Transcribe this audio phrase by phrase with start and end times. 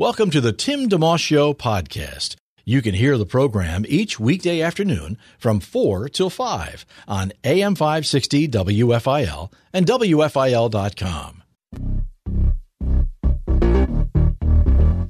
[0.00, 2.36] Welcome to the Tim DeMoss Show podcast.
[2.64, 8.46] You can hear the program each weekday afternoon from 4 till 5 on AM 560
[8.46, 11.42] WFIL and WFIL.com.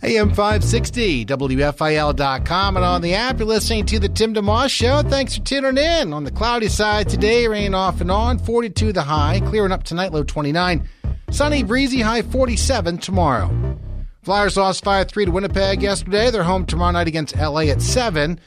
[0.02, 5.02] AM 560, WFIL.com, and on the app, you're listening to The Tim DeMoss Show.
[5.02, 6.14] Thanks for tuning in.
[6.14, 10.12] On the cloudy side today, rain off and on, 42 the high, clearing up tonight,
[10.12, 10.88] low 29.
[11.30, 13.78] Sunny, breezy, high 47 tomorrow.
[14.28, 16.30] Flyers lost 5 3 to Winnipeg yesterday.
[16.30, 18.38] They're home tomorrow night against LA at 7.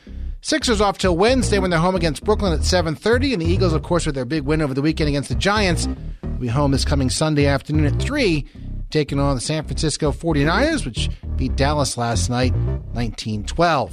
[0.42, 3.82] Sixers off till Wednesday when they're home against Brooklyn at 7:30, and the Eagles, of
[3.82, 5.88] course, with their big win over the weekend against the Giants,
[6.22, 8.46] will be home this coming Sunday afternoon at 3,
[8.92, 12.54] taking on the San Francisco 49ers, which beat Dallas last night
[12.94, 13.90] 19-12.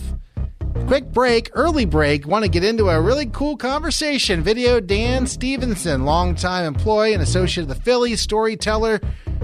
[0.88, 2.26] Quick break, early break.
[2.26, 4.42] Want to get into a really cool conversation.
[4.42, 9.00] Video Dan Stevenson, longtime employee and associate of the Phillies, storyteller,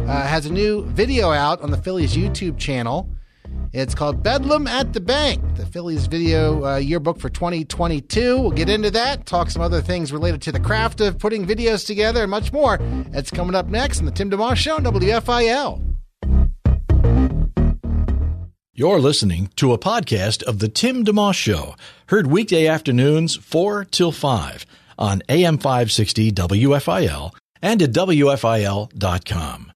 [0.06, 3.08] uh, has a new video out on the Phillies YouTube channel.
[3.72, 8.40] It's called Bedlam at the Bank, the Phillies video uh, yearbook for 2022.
[8.40, 11.86] We'll get into that, talk some other things related to the craft of putting videos
[11.86, 12.78] together, and much more.
[13.12, 15.82] It's coming up next on the Tim DeMoss Show on WFIL.
[18.76, 21.76] You're listening to a podcast of The Tim DeMoss Show,
[22.08, 24.66] heard weekday afternoons 4 till 5
[24.98, 27.32] on AM 560 WFIL
[27.62, 29.72] and at WFIL.com.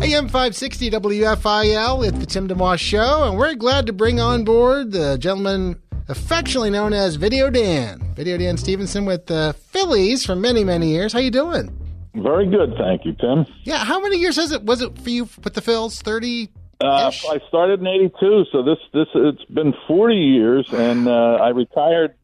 [0.00, 4.92] AM 560 WFIL, it's the Tim DeMoss Show, and we're glad to bring on board
[4.92, 8.00] the gentleman affectionately known as Video Dan.
[8.14, 11.12] Video Dan Stevenson with the Phillies for many, many years.
[11.12, 11.76] How you doing?
[12.14, 13.44] Very good, thank you, Tim.
[13.64, 16.00] Yeah, how many years has it was it for you with the Phils?
[16.00, 16.48] 30
[16.80, 21.48] Uh, I started in '82, so this this it's been 40 years, and uh, I
[21.48, 22.14] retired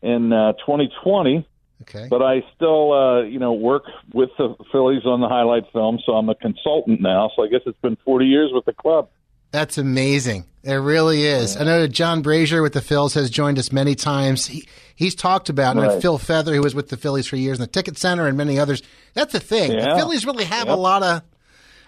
[0.00, 1.46] in uh, 2020.
[1.88, 2.08] Okay.
[2.08, 6.12] But I still, uh, you know, work with the Phillies on the highlight film, so
[6.12, 7.30] I'm a consultant now.
[7.36, 9.08] So I guess it's been 40 years with the club.
[9.52, 10.44] That's amazing.
[10.64, 11.56] It really is.
[11.56, 14.46] I know that John Brazier with the Phils has joined us many times.
[14.46, 14.66] He,
[14.96, 17.68] he's talked about, and Phil Feather, who was with the Phillies for years in the
[17.68, 18.82] Ticket Center, and many others.
[19.14, 19.70] That's the thing.
[19.70, 21.22] The Phillies really have a lot of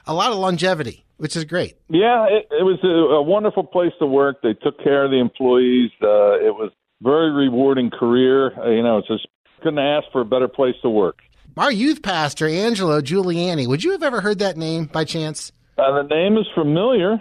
[0.06, 1.76] a lot of longevity, which is great.
[1.88, 4.40] Yeah, it, it was a, a wonderful place to work.
[4.42, 5.90] They took care of the employees.
[6.00, 6.70] Uh, it was
[7.02, 8.58] very rewarding career.
[8.58, 9.26] Uh, you know, it's just
[9.62, 11.18] couldn't ask for a better place to work.
[11.56, 15.50] Our youth pastor, Angelo Giuliani, would you have ever heard that name by chance?
[15.76, 17.20] Uh, the name is familiar.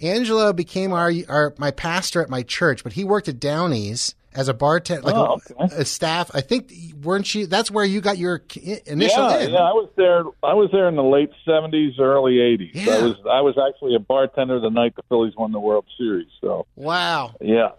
[0.00, 4.46] Angelo became our, our my pastor at my church, but he worked at Downey's as
[4.48, 6.30] a bartender, like Oh, a, a staff.
[6.34, 6.72] I think
[7.02, 7.46] weren't you?
[7.46, 8.42] That's where you got your
[8.86, 9.50] initial yeah, in.
[9.50, 10.20] yeah, I was there.
[10.44, 12.70] I was there in the late seventies, early eighties.
[12.74, 12.94] Yeah.
[12.96, 16.28] I was I was actually a bartender the night the Phillies won the World Series.
[16.40, 17.34] So Wow.
[17.40, 17.70] yeah,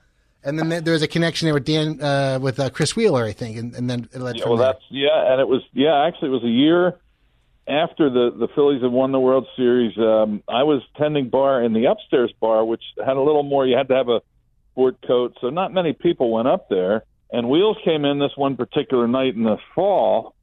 [0.44, 3.34] And then there- there's a connection there with Dan, uh, with uh, Chris Wheeler, I
[3.34, 4.74] think, and, and then it led yeah from well there.
[4.74, 6.06] that's yeah, and it was yeah.
[6.06, 6.98] Actually, it was a year
[7.68, 9.98] after the the Phillies had won the World Series.
[9.98, 13.66] Um, I was tending bar in the upstairs bar, which had a little more.
[13.68, 14.22] You had to have a
[14.72, 17.04] sport coat, so not many people went up there.
[17.32, 20.34] And Wheels came in this one particular night in the fall,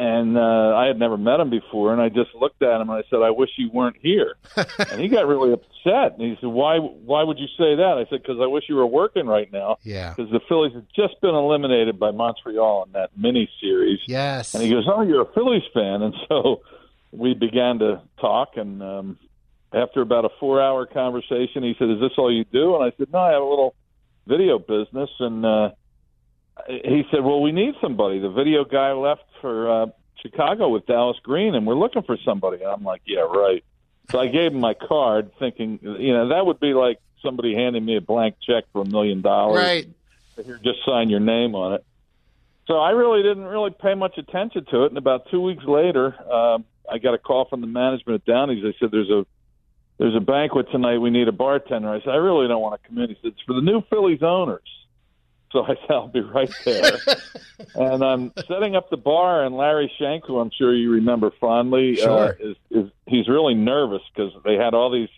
[0.00, 1.92] and uh, I had never met him before.
[1.92, 4.98] And I just looked at him and I said, "I wish you weren't here." and
[4.98, 6.18] he got really upset.
[6.18, 6.78] And he said, "Why?
[6.78, 9.76] Why would you say that?" I said, "Because I wish you were working right now."
[9.82, 10.14] Yeah.
[10.14, 14.00] Because the Phillies had just been eliminated by Montreal in that mini series.
[14.06, 14.54] Yes.
[14.54, 16.62] And he goes, "Oh, you're a Phillies fan," and so
[17.12, 18.56] we began to talk.
[18.56, 19.18] And um,
[19.74, 23.12] after about a four-hour conversation, he said, "Is this all you do?" And I said,
[23.12, 23.74] "No, I have a little
[24.26, 25.70] video business." And uh,
[26.68, 29.86] he said, "Well, we need somebody." The video guy left for uh,
[30.22, 32.62] Chicago with Dallas Green, and we're looking for somebody.
[32.62, 33.64] And I'm like, "Yeah, right."
[34.10, 37.84] So I gave him my card, thinking, you know, that would be like somebody handing
[37.84, 39.88] me a blank check for a million dollars right.
[40.44, 41.84] here, just sign your name on it.
[42.66, 44.88] So I really didn't really pay much attention to it.
[44.88, 48.62] And about two weeks later, um, I got a call from the management at Downey's.
[48.62, 49.26] They said, "There's a
[49.98, 50.98] there's a banquet tonight.
[50.98, 53.32] We need a bartender." I said, "I really don't want to come in." He said,
[53.32, 54.62] "It's for the new Phillies owners."
[55.52, 56.92] So I said, "I'll be right there."
[57.74, 62.00] and I'm setting up the bar, and Larry Shenk, who I'm sure you remember fondly,
[62.00, 62.36] uh, Sure.
[62.38, 65.08] is, is he's really nervous because they had all these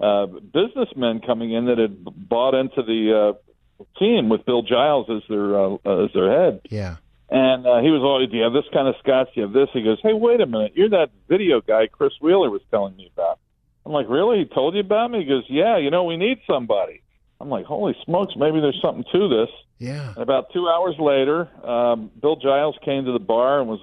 [0.00, 3.34] uh, businessmen coming in that had bought into the
[3.80, 5.74] uh, team with Bill Giles as their uh,
[6.04, 6.60] as their head.
[6.70, 6.96] Yeah.
[7.30, 9.28] And uh, he was always, do you have this kind of scotch?
[9.34, 9.68] Do you have this?
[9.74, 10.72] He goes, hey, wait a minute.
[10.74, 13.38] You're that video guy Chris Wheeler was telling me about.
[13.84, 14.38] I'm like, really?
[14.38, 15.18] He told you about me?
[15.20, 17.02] He goes, yeah, you know, we need somebody.
[17.40, 19.48] I'm like, holy smokes, maybe there's something to this.
[19.78, 20.08] Yeah.
[20.10, 23.80] And about two hours later, um, Bill Giles came to the bar and was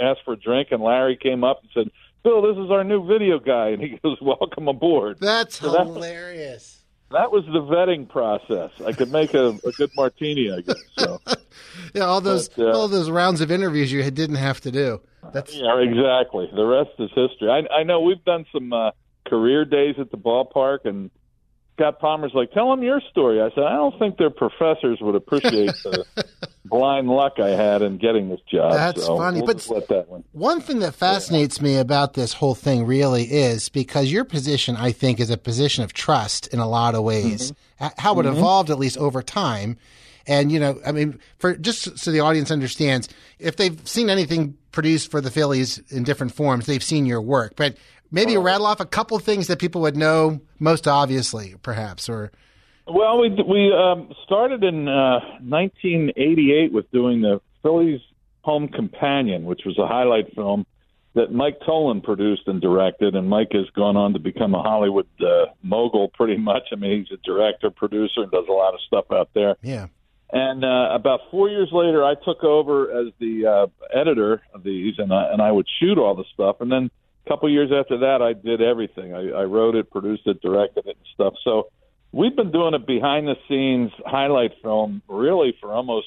[0.00, 1.90] asked for a drink, and Larry came up and said,
[2.24, 3.68] Bill, this is our new video guy.
[3.68, 5.18] And he goes, welcome aboard.
[5.20, 6.72] That's So that- hilarious.
[7.12, 8.72] That was the vetting process.
[8.84, 10.76] I could make a, a good martini, I guess.
[10.98, 11.20] So.
[11.94, 15.00] Yeah, all those But, uh, all those rounds of interviews you didn't have to do.
[15.32, 16.50] That's Yeah, exactly.
[16.54, 17.48] The rest is history.
[17.48, 18.90] I, I know we've done some uh,
[19.26, 21.10] career days at the ballpark, and
[21.76, 25.14] Scott Palmer's like, "Tell them your story." I said, "I don't think their professors would
[25.14, 26.06] appreciate the
[26.64, 30.08] blind luck I had in getting this job." That's so funny, We'll but- let that
[30.08, 30.24] one.
[30.32, 34.92] One thing that fascinates me about this whole thing really is because your position, I
[34.92, 37.52] think, is a position of trust in a lot of ways.
[37.52, 37.84] Mm-hmm.
[37.84, 38.38] H- How it mm-hmm.
[38.38, 39.76] evolved, at least over time.
[40.26, 43.08] And, you know, I mean, for just so the audience understands,
[43.38, 47.54] if they've seen anything produced for the Phillies in different forms, they've seen your work.
[47.54, 47.76] But
[48.10, 52.32] maybe rattle off a couple things that people would know most obviously, perhaps, or
[52.86, 58.00] Well, we we um, started in uh, 1988 with doing the Phillies
[58.42, 60.66] Home Companion, which was a highlight film
[61.16, 63.16] that Mike Tollin produced and directed.
[63.16, 66.64] And Mike has gone on to become a Hollywood uh, mogul, pretty much.
[66.72, 69.56] I mean, he's a director, producer, and does a lot of stuff out there.
[69.62, 69.88] yeah.
[70.32, 73.66] And uh, about four years later, I took over as the uh,
[73.96, 76.56] editor of these, and I, and I would shoot all the stuff.
[76.60, 76.90] And then
[77.26, 79.14] a couple years after that, I did everything.
[79.14, 81.34] I, I wrote it, produced it, directed it, and stuff.
[81.42, 81.68] So
[82.12, 86.06] we've been doing a behind the scenes highlight film really for almost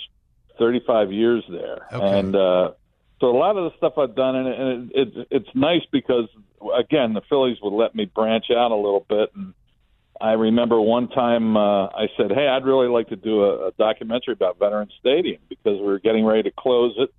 [0.58, 1.88] 35 years there.
[1.92, 2.20] Okay.
[2.20, 2.72] And uh,
[3.20, 5.82] so a lot of the stuff I've done, and, it, and it, it's it's nice
[5.92, 6.30] because
[6.78, 9.54] again, the Phillies would let me branch out a little bit and.
[10.22, 13.72] I remember one time uh, I said, "Hey, I'd really like to do a, a
[13.80, 17.14] documentary about Veterans Stadium because we were getting ready to close it."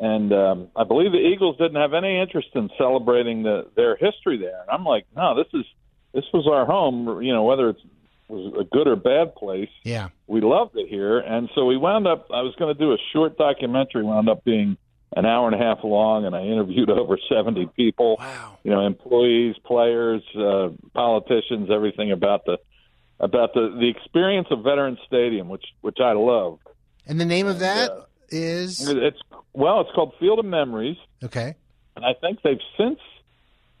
[0.00, 4.38] And um, I believe the Eagles didn't have any interest in celebrating the, their history
[4.38, 4.60] there.
[4.60, 5.66] And I'm like, "No, this is
[6.14, 7.22] this was our home.
[7.22, 7.80] You know, whether it's
[8.28, 10.08] was a good or bad place, Yeah.
[10.26, 12.26] we loved it here." And so we wound up.
[12.32, 14.76] I was going to do a short documentary, wound up being
[15.16, 18.58] an hour and a half long, and I interviewed over 70 people Wow.
[18.62, 22.58] you know, employees, players, uh, politicians, everything about the
[23.20, 26.62] about the the experience of Veterans Stadium, which which I loved.
[27.06, 28.00] And the name of that uh,
[28.30, 29.20] is It's
[29.52, 31.54] well, it's called Field of Memories, okay.
[31.96, 32.98] and I think they've since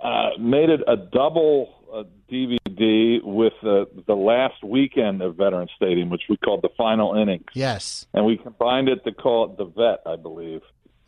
[0.00, 6.10] uh, made it a double uh, DVD with uh, the last weekend of Veterans Stadium,
[6.10, 8.06] which we called the final innings, Yes.
[8.14, 10.60] and we combined it to call it the Vet, I believe.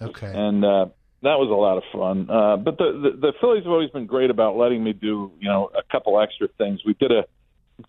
[0.02, 0.32] Okay.
[0.34, 0.86] and uh,
[1.22, 2.30] that was a lot of fun.
[2.30, 5.48] Uh, but the, the the Phillies have always been great about letting me do you
[5.48, 6.80] know a couple extra things.
[6.86, 7.24] We did a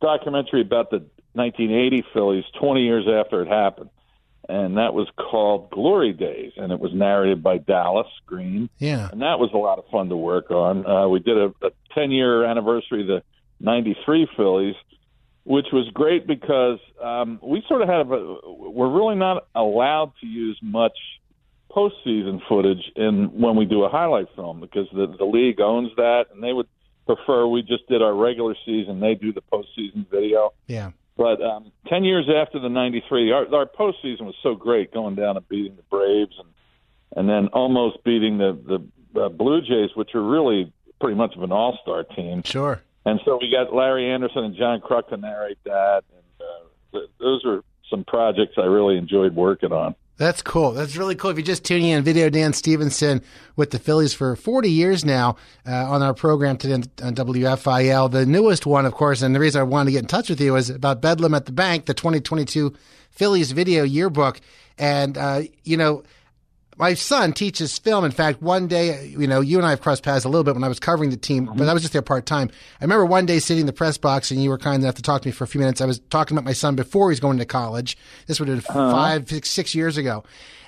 [0.01, 0.97] documentary about the
[1.33, 3.89] 1980 Phillies 20 years after it happened,
[4.51, 9.09] and that was called Glory Days, and it was narrated by Dallas Green, yeah.
[9.12, 10.86] and that was a lot of fun to work on.
[10.86, 11.51] Uh, we did a,
[11.95, 13.24] 10 year anniversary of the
[13.59, 14.75] 93 Phillies.
[15.44, 20.27] Which was great because um, we sort of have a, we're really not allowed to
[20.27, 20.95] use much
[21.71, 26.25] postseason footage in when we do a highlight film because the the league owns that
[26.33, 26.68] and they would
[27.06, 30.92] prefer we just did our regular season they do the postseason video Yeah.
[31.18, 35.16] But um ten years after the ninety three our our postseason was so great going
[35.16, 36.48] down and beating the Braves and
[37.16, 38.58] and then almost beating the
[39.13, 42.81] the uh, Blue Jays which are really pretty much of an all star team Sure.
[43.06, 47.09] and so we got Larry Andersen and John Kruk to narrate that and uh, th-
[47.19, 49.95] those are some projects I really enjoyed working on.
[50.21, 50.73] That's cool.
[50.73, 51.31] That's really cool.
[51.31, 53.23] If you're just tuning in, Video Dan Stevenson
[53.56, 55.35] with the Phillies for 40 years now
[55.66, 58.11] uh, on our program today on WFIL.
[58.11, 60.40] The newest one, of course, and the reason I wanted to get in touch with
[60.40, 62.71] you is about Bedlam at the Bank, the 2022
[63.09, 64.40] Phillies video yearbook.
[64.78, 66.04] And, uh, you know,
[66.81, 68.04] my son teaches film.
[68.04, 70.56] In fact, one day, you know, you and I have crossed paths a little bit
[70.56, 72.50] when I was covering the team, but I was just there part time.
[72.81, 75.04] I remember one day sitting in the press box and you were kind enough to
[75.04, 75.80] talk to me for a few minutes.
[75.80, 78.00] I was talking about my son before he's going to college.
[78.26, 80.23] This would have been five, six, six years ago.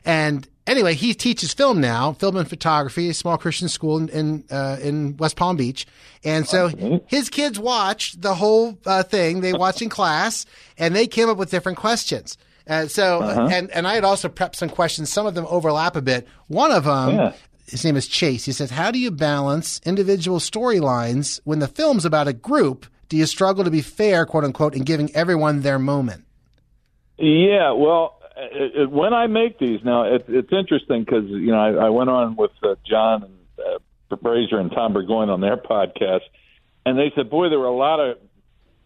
[0.06, 4.44] And anyway, he teaches film now, film and photography, a small Christian school in in,
[4.52, 5.88] uh, in West Palm Beach.
[6.24, 9.42] And so his kids watched the whole uh, thing.
[9.42, 10.46] They watched in class,
[10.78, 12.38] and they came up with different questions.
[12.68, 15.12] Uh, so, and and I had also prepped some questions.
[15.12, 16.28] Some of them overlap a bit.
[16.48, 17.16] One of them.
[17.16, 17.34] Yeah.
[17.66, 18.46] His name is Chase.
[18.46, 22.86] He says, "How do you balance individual storylines when the film's about a group?
[23.10, 26.26] Do you struggle to be fair, quote unquote, in giving everyone their moment?"
[27.18, 31.60] Yeah, well, it, it, when I make these now, it, it's interesting because you know
[31.60, 33.38] I, I went on with uh, John and
[34.12, 36.22] uh, Brazier and Tom Burgoyne on their podcast,
[36.86, 38.18] and they said, "Boy, there were a lot of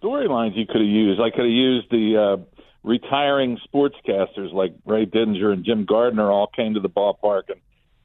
[0.01, 1.19] storylines you could have used.
[1.19, 2.56] I could have used the uh,
[2.87, 7.59] retiring sportscasters like Ray Didinger and Jim Gardner all came to the ballpark and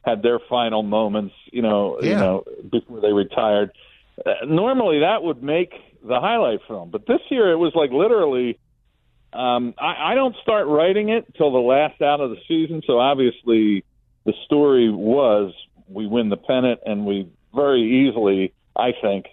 [0.05, 2.09] had their final moments, you know, Yeah.
[2.11, 3.71] you know, before they retired.
[4.27, 5.73] Uh, normally that would make
[6.05, 8.59] the highlight film, but this year it was like literally.
[9.33, 12.99] Um, I, I don't start writing it till the last out of the season, so
[12.99, 13.83] obviously
[14.27, 15.55] the story was
[15.89, 19.27] we win the pennant, and we very easily, I think,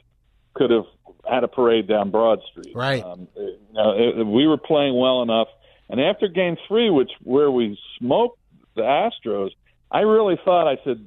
[0.53, 0.86] could have
[1.29, 2.75] had a parade down Broad Street.
[2.75, 3.03] Right.
[3.03, 5.48] Um, you know, it, we were playing well enough,
[5.89, 8.39] and after Game Three, which where we smoked
[8.75, 9.50] the Astros,
[9.91, 11.05] I really thought I said,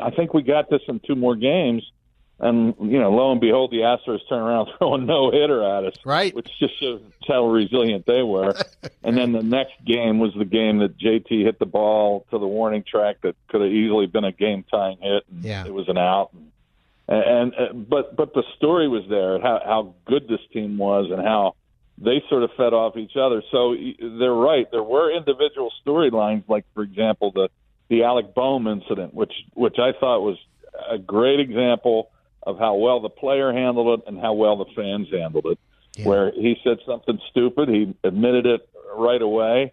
[0.00, 1.82] I think we got this in two more games.
[2.40, 5.94] And you know, lo and behold, the Astros turn around throwing no hitter at us,
[6.04, 6.32] Right.
[6.32, 8.54] Which just shows how resilient they were.
[9.02, 12.46] and then the next game was the game that JT hit the ball to the
[12.46, 15.24] warning track that could have easily been a game tying hit.
[15.28, 15.66] And Yeah.
[15.66, 16.30] it was an out.
[16.32, 16.52] And,
[17.08, 21.20] and uh, but but the story was there how how good this team was and
[21.20, 21.54] how
[21.96, 23.42] they sort of fed off each other.
[23.50, 24.70] So y- they're right.
[24.70, 27.48] There were individual storylines, like for example the
[27.88, 30.36] the Alec Bohm incident, which which I thought was
[30.90, 32.10] a great example
[32.42, 35.58] of how well the player handled it and how well the fans handled it.
[36.06, 39.72] Where he said something stupid, he admitted it right away,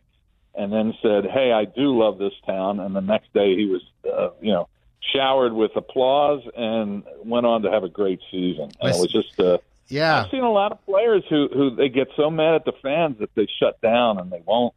[0.56, 3.82] and then said, "Hey, I do love this town." And the next day, he was,
[4.12, 4.68] uh, you know,
[5.14, 8.72] showered with applause and went on to have a great season.
[8.80, 9.40] And it was just.
[9.40, 9.58] Uh,
[9.88, 10.24] Yeah.
[10.24, 13.20] I've seen a lot of players who who they get so mad at the fans
[13.20, 14.74] that they shut down and they won't,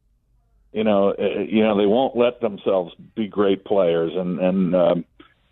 [0.73, 4.13] you know, uh, you know they won't let themselves be great players.
[4.15, 5.05] And and um,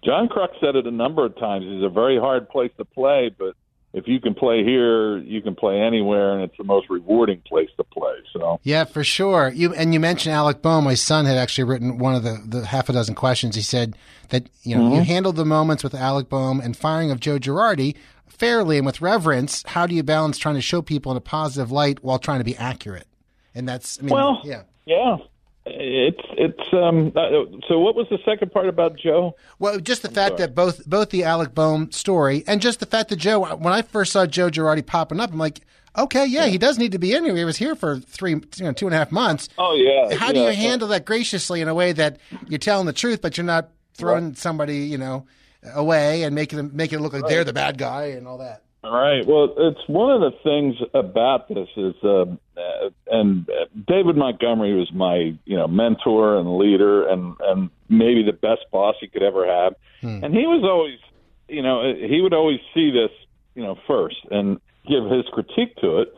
[0.04, 1.64] John Kruk said it a number of times.
[1.66, 3.56] It's a very hard place to play, but
[3.96, 7.70] if you can play here, you can play anywhere, and it's the most rewarding place
[7.78, 8.16] to play.
[8.30, 9.48] So Yeah, for sure.
[9.48, 10.84] You and you mentioned Alec Bohm.
[10.84, 13.56] My son had actually written one of the, the half a dozen questions.
[13.56, 13.96] He said
[14.28, 15.04] that you know you mm-hmm.
[15.04, 19.62] handled the moments with Alec Bohm and firing of Joe Girardi fairly and with reverence.
[19.66, 22.44] How do you balance trying to show people in a positive light while trying to
[22.44, 23.08] be accurate?
[23.54, 24.64] And that's I mean, Well, yeah.
[24.84, 25.16] yeah,
[25.66, 26.72] it's it's.
[26.72, 29.36] Um, uh, so what was the second part about Joe?
[29.58, 33.10] Well, just the fact that both both the Alec Bohm story and just the fact
[33.10, 35.60] that Joe, when I first saw Joe Girardi popping up, I'm like,
[35.96, 37.36] okay, yeah, he does need to be in here.
[37.36, 39.48] He was here for three, you know, two and a half months.
[39.58, 40.16] Oh yeah.
[40.16, 42.18] How do you handle that graciously in a way that
[42.48, 45.26] you're telling the truth, but you're not throwing somebody, you know,
[45.74, 48.62] away and making them making it look like they're the bad guy and all that?
[48.86, 49.26] All right.
[49.26, 53.50] Well, it's one of the things about this is, um, uh, and
[53.88, 58.94] David Montgomery was my, you know, mentor and leader, and and maybe the best boss
[59.00, 59.74] he could ever have.
[60.22, 61.00] And he was always,
[61.48, 63.10] you know, he would always see this,
[63.56, 66.16] you know, first and give his critique to it.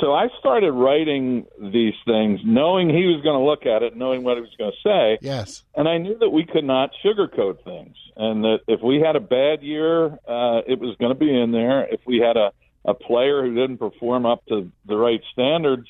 [0.00, 4.22] So I started writing these things, knowing he was going to look at it, knowing
[4.22, 5.18] what he was going to say.
[5.20, 5.64] Yes.
[5.74, 9.20] And I knew that we could not sugarcoat things, and that if we had a
[9.20, 11.84] bad year, uh, it was going to be in there.
[11.92, 12.52] If we had a
[12.84, 15.86] a player who didn't perform up to the right standards,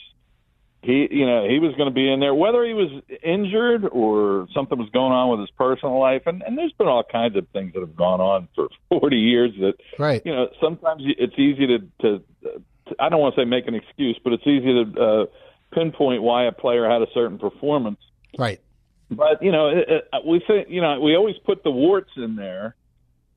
[0.82, 2.90] he you know he was going to be in there, whether he was
[3.22, 6.22] injured or something was going on with his personal life.
[6.26, 8.68] And and there's been all kinds of things that have gone on for
[9.00, 10.22] 40 years that Right.
[10.24, 12.62] you know sometimes it's easy to to, to
[12.98, 15.26] I don't want to say make an excuse, but it's easy to uh,
[15.72, 17.98] pinpoint why a player had a certain performance
[18.38, 18.60] Right.
[19.10, 22.36] but you know, it, it, we think you know we always put the warts in
[22.36, 22.74] there,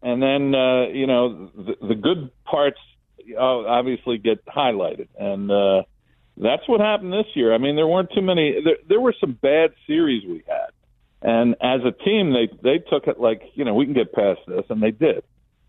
[0.02, 2.80] and then uh, you know the, the good parts
[3.38, 5.84] uh, obviously get highlighted, and uh,
[6.38, 7.54] that's what happened this year.
[7.54, 8.56] I mean, there weren't too many.
[8.64, 10.70] There, there were some bad series we had,
[11.22, 14.40] and as a team, they they took it like you know we can get past
[14.48, 15.24] this, and they did.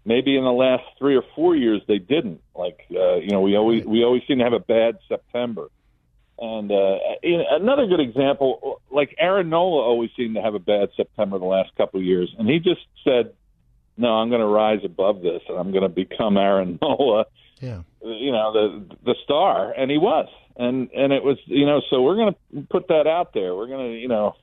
[0.07, 2.41] Maybe in the last three or four years they didn't.
[2.55, 5.69] Like uh, you know, we always we always seem to have a bad September.
[6.39, 6.99] And uh,
[7.39, 11.47] know, another good example, like Aaron Nola always seemed to have a bad September the
[11.47, 13.33] last couple of years, and he just said,
[13.97, 17.25] "No, I'm going to rise above this, and I'm going to become Aaron Nola."
[17.61, 17.83] Yeah.
[18.03, 22.03] You know, the the star, and he was, and and it was, you know, so
[22.03, 23.55] we're going to put that out there.
[23.55, 24.37] We're going to, you know,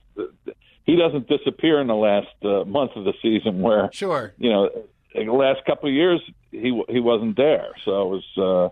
[0.83, 4.33] he doesn't disappear in the last uh, month of the season where Sure.
[4.37, 4.69] you know,
[5.13, 7.69] the last couple of years he he wasn't there.
[7.85, 8.69] So it was uh,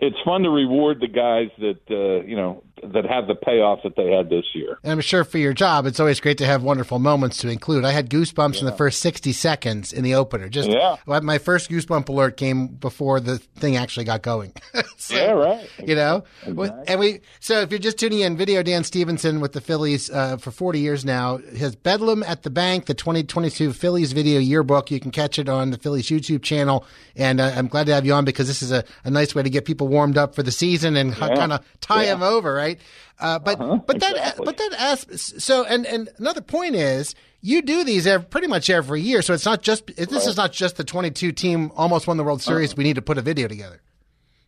[0.00, 3.96] it's fun to reward the guys that uh, you know that have the payoff that
[3.96, 4.78] they had this year.
[4.82, 7.84] And I'm sure for your job, it's always great to have wonderful moments to include.
[7.84, 10.48] I had goosebumps in the first 60 seconds in the opener.
[10.48, 10.96] Just Yeah.
[11.06, 14.52] my first goosebump alert came before the thing actually got going.
[15.00, 15.70] So, Yeah, right.
[15.86, 17.20] You know, and we.
[17.38, 20.80] So if you're just tuning in, video Dan Stevenson with the Phillies uh, for 40
[20.80, 21.36] years now.
[21.36, 24.90] His Bedlam at the Bank, the 2022 Phillies video yearbook.
[24.90, 26.84] You can catch it on the Phillies YouTube channel.
[27.14, 29.42] And uh, I'm glad to have you on because this is a, a nice way
[29.44, 32.78] to get people warmed up for the season and kind of tie them over, right?
[33.20, 34.44] Uh, but but that exactly.
[34.44, 39.00] but that so and and another point is you do these ev pretty much every
[39.00, 42.24] year, so it's not just this is not just the 22 team almost won the
[42.24, 42.76] World Series.
[42.76, 43.80] We need to put a video together.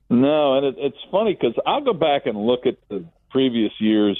[0.08, 4.18] No, and it, it's funny because I'll go back and look at the previous years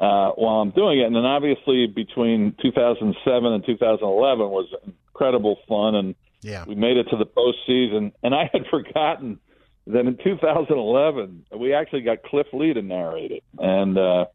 [0.00, 1.04] uh, while I'm doing it.
[1.04, 6.64] And then obviously between 2007 and 2011 was incredible fun, and Yeah.
[6.66, 8.10] we made it to the postseason.
[8.24, 9.38] And I had forgotten
[9.86, 14.26] that in 2011 we actually got Cliff Lee to narrate it, and uh,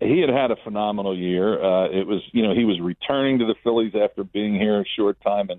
[0.00, 1.62] he had had a phenomenal year.
[1.62, 4.84] Uh, it was, you know, he was returning to the Phillies after being here a
[4.96, 5.58] short time in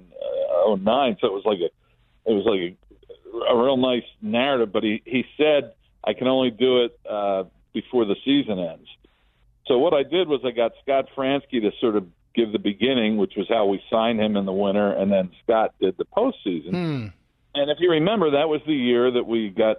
[0.69, 1.69] uh, 09, so it was like a,
[2.29, 4.71] it was like a, a real nice narrative.
[4.71, 7.43] But he he said I can only do it uh,
[7.73, 8.87] before the season ends.
[9.65, 13.17] So what I did was I got Scott Franzke to sort of give the beginning,
[13.17, 16.69] which was how we signed him in the winter, and then Scott did the postseason.
[16.69, 17.07] Hmm.
[17.57, 19.77] And if you remember, that was the year that we got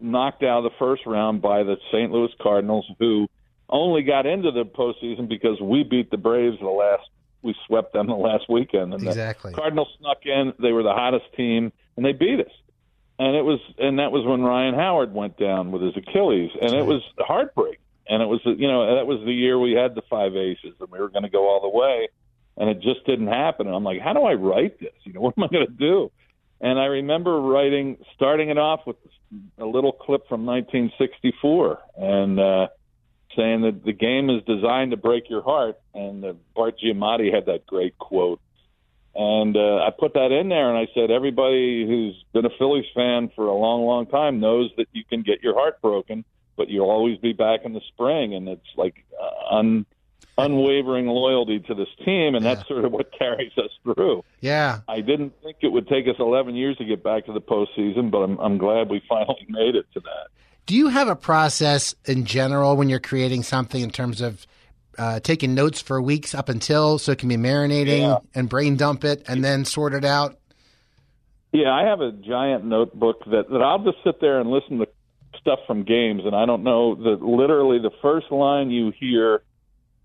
[0.00, 2.10] knocked out of the first round by the St.
[2.10, 3.28] Louis Cardinals, who
[3.68, 7.08] only got into the postseason because we beat the Braves the last.
[7.42, 9.50] We swept them the last weekend, and Exactly.
[9.50, 10.52] the Cardinals snuck in.
[10.60, 12.52] They were the hottest team, and they beat us.
[13.18, 16.72] And it was, and that was when Ryan Howard went down with his Achilles, and
[16.72, 17.80] it was heartbreak.
[18.08, 20.90] And it was, you know, that was the year we had the five aces, and
[20.90, 22.08] we were going to go all the way,
[22.56, 23.66] and it just didn't happen.
[23.66, 24.92] And I'm like, how do I write this?
[25.04, 26.10] You know, what am I going to do?
[26.62, 28.96] And I remember writing, starting it off with
[29.58, 32.68] a little clip from 1964, and uh,
[33.36, 35.80] saying that the game is designed to break your heart.
[35.92, 38.40] And uh, Bart Giamatti had that great quote.
[39.14, 42.86] And uh, I put that in there, and I said, everybody who's been a Phillies
[42.94, 46.24] fan for a long, long time knows that you can get your heart broken,
[46.56, 48.34] but you'll always be back in the spring.
[48.34, 49.84] And it's like uh, un,
[50.38, 54.24] unwavering loyalty to this team, and that's sort of what carries us through.
[54.40, 54.80] Yeah.
[54.88, 58.10] I didn't think it would take us 11 years to get back to the postseason,
[58.10, 60.28] but I'm, I'm glad we finally made it to that.
[60.66, 64.46] Do you have a process in general when you're creating something in terms of
[64.96, 68.18] uh, taking notes for weeks up until so it can be marinating Yeah.
[68.34, 70.38] and brain dump it and then sort it out?
[71.52, 74.88] Yeah, I have a giant notebook that, that I'll just sit there and listen to
[75.38, 79.42] stuff from games, and I don't know that literally the first line you hear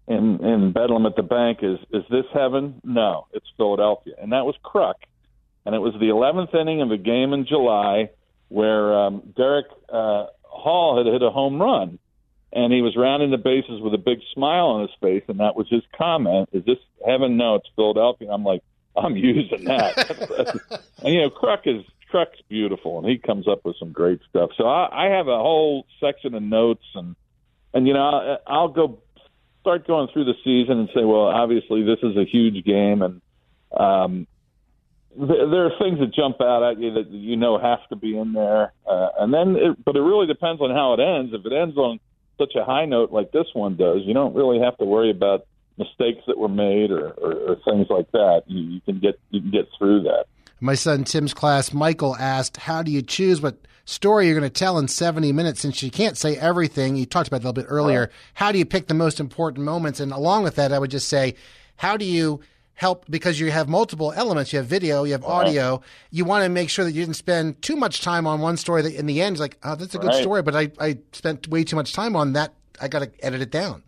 [0.07, 4.45] in in Bedlam at the Bank is "Is this heaven?" No, it's Philadelphia, and that
[4.45, 4.95] was Kruk,
[5.65, 8.09] and it was the 11th inning of a game in July
[8.49, 11.99] where um, Darick uh, Hall had hit a home run,
[12.53, 15.55] and he was rounding the bases with a big smile on his face, and that
[15.55, 18.27] was his comment: "Is this heaven?" No, it's Philadelphia.
[18.27, 18.63] And I'm like,
[18.95, 20.81] I'm using that.
[21.03, 24.51] and you know, Kruk is Kruk's beautiful, and he comes up with some great stuff.
[24.57, 27.15] So I, I have a whole section of notes, and
[27.73, 28.99] and you know, I'll, I'll go
[29.67, 33.21] start going through the season and say, well, obviously this is a huge game, and
[33.77, 34.25] um,
[35.13, 38.17] th- there are things that jump out at you that you know have to be
[38.17, 41.33] in there, uh, and then, it, but it really depends on how it ends.
[41.33, 41.99] If it ends on
[42.37, 45.45] such a high note like this one does, you don't really have to worry about
[45.77, 48.43] mistakes that were made or, or, or things like that.
[48.47, 50.27] You, you can get you can get through that.
[50.61, 54.49] My son Tim's class, Michael asked, How do you choose what story you're going to
[54.49, 56.95] tell in 70 minutes since you can't say everything?
[56.97, 58.09] You talked about it a little bit earlier.
[58.11, 58.15] Oh.
[58.35, 59.99] How do you pick the most important moments?
[59.99, 61.35] And along with that, I would just say,
[61.77, 62.41] How do you
[62.73, 63.05] help?
[63.09, 64.51] Because you have multiple elements.
[64.53, 65.33] You have video, you have uh-huh.
[65.33, 65.81] audio.
[66.11, 68.81] You want to make sure that you didn't spend too much time on one story
[68.81, 70.21] that in the end is like, Oh, that's a good Right.
[70.21, 72.53] story, but I, I spent way too much time on that.
[72.79, 73.83] I got to edit it down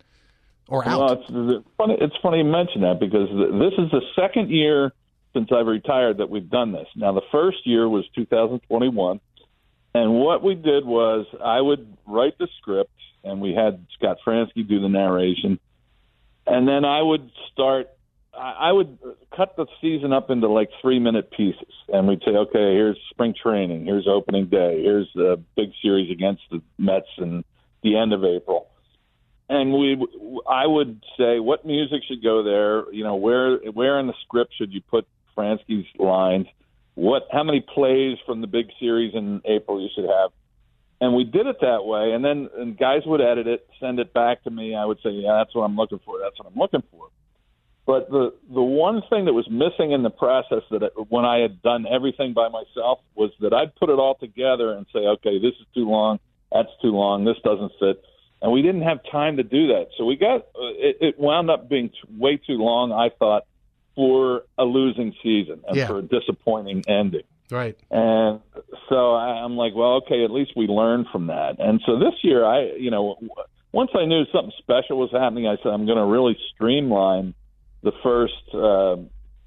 [0.66, 0.98] or out.
[0.98, 1.96] Well, it's, it's funny.
[2.00, 4.92] It's funny you mention that because th- this is the second year
[5.34, 6.88] since I've retired that we've done this.
[6.96, 9.20] Now, the first year was 2021,
[9.94, 12.92] and what we did was I would write the script,
[13.24, 15.58] and we had Scott Franzke do the narration,
[16.46, 17.88] and then I would start.
[18.32, 18.96] I would
[19.36, 23.34] cut the season up into like three minute pieces, and we'd say, okay, here's spring
[23.34, 27.44] training, here's opening day, here's the big series against the Mets, and
[27.82, 28.70] the end of April
[29.50, 29.96] and we
[30.48, 32.90] I would say what music should go there.
[32.94, 36.46] You know, where where in the script should you put Franzke's lines?
[36.94, 40.30] What how many plays from the big series in April you should have?
[41.00, 44.12] And we did it that way, and then and guys would edit it, send it
[44.12, 44.74] back to me.
[44.74, 46.18] I would say, yeah, that's what I'm looking for.
[46.22, 47.08] That's what I'm looking for.
[47.86, 51.38] But the the one thing that was missing in the process that it, when I
[51.38, 55.38] had done everything by myself was that I'd put it all together and say, okay,
[55.40, 56.20] this is too long,
[56.52, 58.04] that's too long, this doesn't fit,
[58.42, 59.88] and we didn't have time to do that.
[59.96, 62.92] So we got it, it wound up being t- way too long.
[62.92, 63.44] I thought
[64.00, 65.86] for a losing season and Yeah.
[65.88, 67.24] for a disappointing ending.
[67.50, 67.76] Right.
[67.90, 68.40] And
[68.88, 71.56] so I'm like, well, okay, at least we learned from that.
[71.58, 73.16] And so this year, I, you know,
[73.72, 77.34] once I knew something special was happening, I said I'm going to really streamline
[77.82, 78.96] the first uh,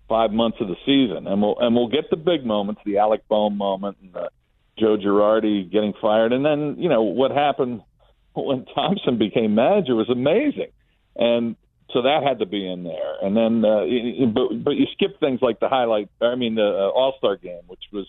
[0.07, 3.27] five months of the season, and we'll and we'll get the big moments, the Alec
[3.27, 4.29] Bohm moment, and the
[4.77, 7.81] Joe Girardi getting fired, and then you know what happened
[8.33, 10.71] when Thomson became manager was amazing,
[11.15, 11.55] and
[11.93, 13.15] so that had to be in there.
[13.21, 13.85] And then, uh,
[14.33, 17.61] but but you skip things like the highlight, I mean the uh, All Star game,
[17.67, 18.07] which was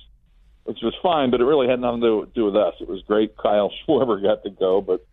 [0.64, 2.74] which was fine, but it really had nothing to do with us.
[2.80, 3.36] It was great.
[3.36, 5.06] Kyle Schwarber got to go, but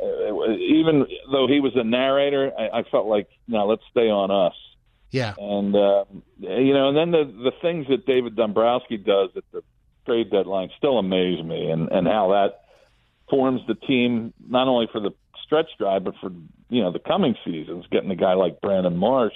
[0.00, 4.30] uh, even though he was a narrator, I, I felt like no, let's stay on
[4.30, 4.54] us.
[5.10, 6.04] Yeah, and uh,
[6.38, 9.62] you know, and then the the things that David Dombrowski does at the
[10.04, 12.64] trade deadline still amaze me, and and how that
[13.30, 15.10] forms the team not only for the
[15.48, 16.30] stretch drive, but for
[16.68, 19.34] you know the coming seasons, getting a guy like Brandon Marsh.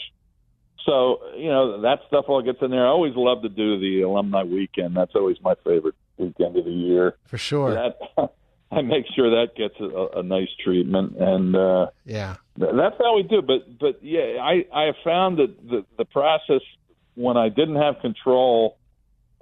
[0.86, 2.86] So you know that stuff all gets in there.
[2.86, 4.96] I always love to do the alumni weekend.
[4.96, 7.16] That's always my favorite weekend of the year.
[7.26, 7.74] For sure.
[7.74, 7.98] That
[8.70, 13.22] I make sure that gets a, a nice treatment, and uh, yeah, that's how we
[13.22, 13.42] do.
[13.42, 16.62] But but yeah, I I have found that the the process
[17.14, 18.78] when I didn't have control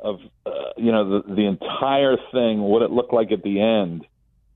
[0.00, 4.04] of uh, you know the the entire thing, what it looked like at the end,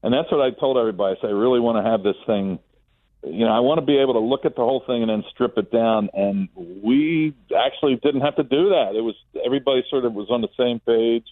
[0.04, 1.16] and that's what I told everybody.
[1.16, 2.58] I said I really want to have this thing.
[3.26, 5.24] You know, I want to be able to look at the whole thing and then
[5.30, 6.10] strip it down.
[6.12, 8.92] And we actually didn't have to do that.
[8.94, 9.14] It was
[9.44, 11.24] everybody sort of was on the same page,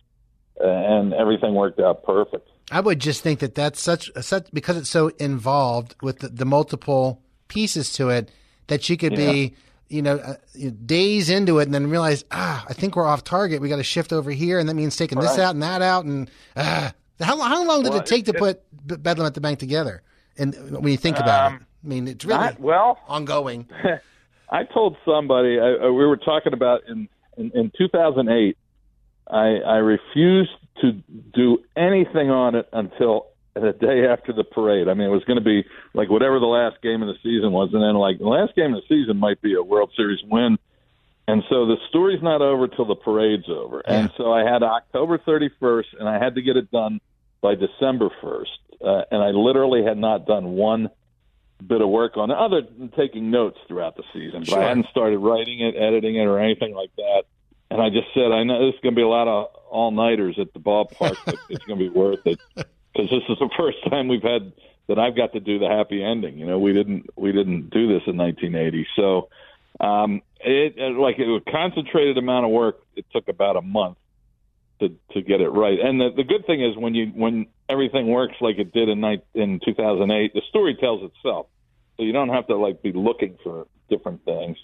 [0.59, 2.49] and everything worked out perfect.
[2.71, 6.47] I would just think that that's such such because it's so involved with the, the
[6.47, 8.31] multiple pieces to it
[8.69, 9.33] that you could yeah.
[9.33, 9.55] be
[9.93, 10.37] you know, uh,
[10.87, 13.61] days into it and then realize, ah, I think we're off target.
[13.61, 15.29] We got to shift over here, and that means taking right.
[15.29, 16.07] this out and that out.
[16.07, 19.59] And ah, how how long did well, it take to put Bedlam at the Bank
[19.59, 20.03] together?
[20.39, 23.69] And when you think about um, it, I mean, it's really not, well ongoing.
[24.51, 28.57] I told somebody I, we were talking about in in, in 2008.
[29.31, 30.93] I, I refused to
[31.33, 34.89] do anything on it until the day after the parade.
[34.89, 37.53] I mean, it was going to be like whatever the last game of the season
[37.53, 40.21] was, and then like the last game of the season might be a World Series
[40.25, 40.59] win.
[41.29, 43.83] And so the story's not over till the parade's over.
[43.87, 43.95] Yeah.
[43.95, 47.01] And so I had October 31st, and I had to get it done
[47.43, 48.47] by December 1st.
[48.81, 50.91] Uh, and I literally had not done one
[51.67, 54.45] bit of work on it other than taking notes throughout the season.
[54.49, 54.59] But.
[54.59, 57.25] I hadn't started writing it, editing it, or anything like that.
[57.71, 59.91] And I just said, I know this is going to be a lot of all
[59.91, 63.51] nighters at the ballpark, but it's going to be worth it because this is the
[63.57, 64.53] first time we've had
[64.89, 66.39] that I've got to do the happy ending.
[66.39, 69.29] You know, we didn't we didn't do this in 1980, so
[69.81, 72.83] um, it like it was a concentrated amount of work.
[72.95, 73.97] It took about a month
[74.83, 75.79] to to get it right.
[75.81, 79.01] And the the good thing is when you when everything works like it did in
[79.01, 81.47] night in 2008, the story tells itself.
[81.97, 84.57] So you don't have to like be looking for different things.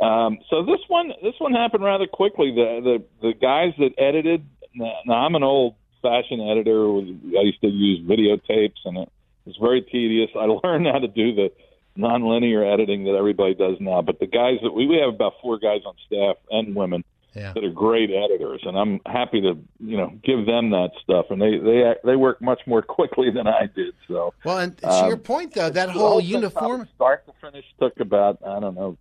[0.00, 2.52] Um, so this one, this one happened rather quickly.
[2.54, 2.80] The
[3.20, 4.46] the the guys that edited.
[4.74, 6.88] Now I'm an old fashioned editor.
[6.88, 9.08] I used to use videotapes, and it
[9.44, 10.30] was very tedious.
[10.34, 11.52] I learned how to do the
[11.98, 14.00] nonlinear editing that everybody does now.
[14.00, 17.52] But the guys that we we have about four guys on staff and women yeah.
[17.52, 21.40] that are great editors, and I'm happy to you know give them that stuff, and
[21.40, 23.94] they they they work much more quickly than I did.
[24.08, 27.98] So well, and to um, your point though, that whole uniform start to finish took
[28.00, 28.96] about I don't know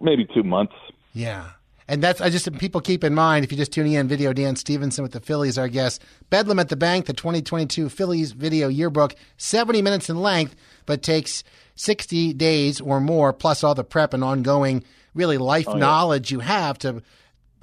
[0.00, 0.74] maybe two months.
[1.12, 1.50] Yeah.
[1.90, 4.56] And that's I just people keep in mind if you're just tuning in, video Dan
[4.56, 6.02] Stevenson with the Phillies, our guest.
[6.28, 11.42] Bedlam at the Bank, the 2022 Phillies video yearbook, 70 minutes in length, but takes
[11.78, 15.80] 60 days or more, plus all the prep and ongoing really life oh, yeah.
[15.80, 17.02] knowledge you have to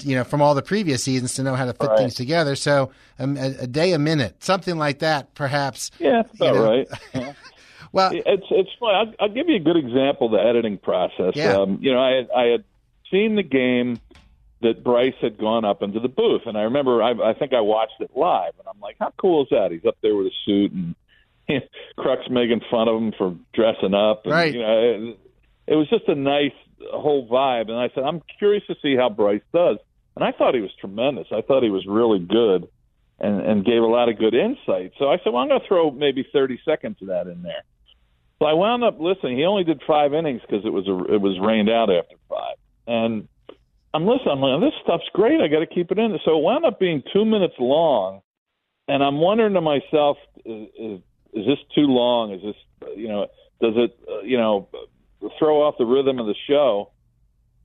[0.04, 1.98] you know from all the previous seasons to know how to fit right.
[2.00, 2.56] things together.
[2.56, 5.92] So um, a, a, day a minute, something like that, perhaps.
[6.00, 6.68] Yeah, that's about you know.
[6.68, 6.88] right.
[7.14, 7.34] Yeah.
[7.92, 8.96] well, it's it's fun.
[8.96, 11.34] I'll, I'll, give you a good example of the editing process.
[11.36, 11.58] Yeah.
[11.58, 12.64] Um, you know, I had, I had
[13.10, 14.02] seen the game
[14.62, 17.62] that Bryce had gone up into the booth, and I remember I, I think I
[17.62, 19.72] watched it live, and I'm like, how cool is that?
[19.72, 20.96] He's up there with a suit, and
[21.98, 24.22] Kruk's making fun of him for dressing up.
[24.26, 24.54] And, right.
[24.54, 25.20] You know, it,
[25.68, 26.54] it was just a nice
[26.92, 29.78] whole vibe, and I said, I'm curious to see how Bryce does.
[30.16, 31.28] And I thought he was tremendous.
[31.32, 32.70] I thought he was really good,
[33.20, 34.94] and and gave a lot of good insight.
[34.98, 37.64] So I said, well, I'm going to throw maybe 30 seconds of that in there.
[38.40, 39.38] So I wound up listening.
[39.38, 42.56] He only did five innings because it was a, it was rained out after five,
[42.88, 43.28] and
[43.94, 44.32] I'm listening.
[44.32, 45.40] I'm like, this stuff's great.
[45.42, 46.18] I got to keep it in.
[46.26, 48.22] So it wound up being two minutes long,
[48.88, 51.00] and I'm wondering to myself, is, is,
[51.36, 52.32] is this too long?
[52.32, 52.56] Is this,
[52.96, 53.28] you know,
[53.62, 54.68] does it, uh, you know,
[55.38, 56.92] throw off the rhythm of the show?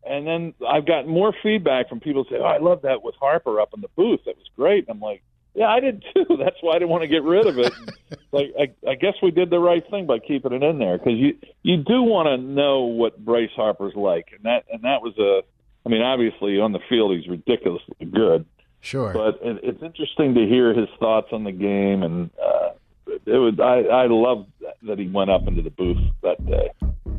[0.04, 3.60] And then I've got more feedback from people say, "Oh, I love that with Harper
[3.60, 4.20] up in the booth.
[4.24, 5.22] That was great." And I'm like,
[5.54, 6.24] "Yeah, I did too.
[6.38, 7.72] That's why I didn't want to get rid of it."
[8.32, 11.18] like, I, I guess we did the right thing by keeping it in there because
[11.18, 15.18] you you do want to know what Bryce Harper's like, and that and that was
[15.18, 15.42] a
[15.84, 18.46] I mean, obviously on the field he's ridiculously good.
[18.80, 19.12] Sure.
[19.12, 22.70] But it, it's interesting to hear his thoughts on the game, and uh,
[23.26, 24.46] it was I, I love
[24.82, 26.70] that he went up into the booth that day.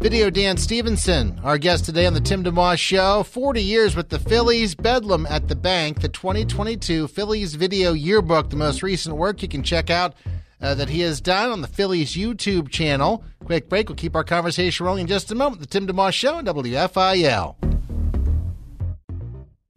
[0.02, 3.22] Video Dan Stevenson, our guest today on the Tim DeMoss Show.
[3.22, 8.56] 40 years with the Phillies, Bedlam at the Bank, the 2022 Phillies Video Yearbook, the
[8.56, 10.16] most recent work you can check out
[10.60, 13.24] uh, that he has done on the Phillies YouTube channel.
[13.46, 13.90] Quick break.
[13.90, 15.62] We'll keep our conversation rolling in just a moment.
[15.62, 17.56] The Tim DeMoss Show on WFIL.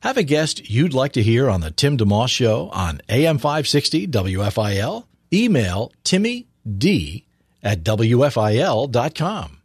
[0.00, 4.06] Have a guest you'd like to hear on the Tim DeMoss Show on AM 560
[4.08, 5.04] WFIL?
[5.34, 7.24] Email Timmy D
[7.62, 9.58] at WFIL.com.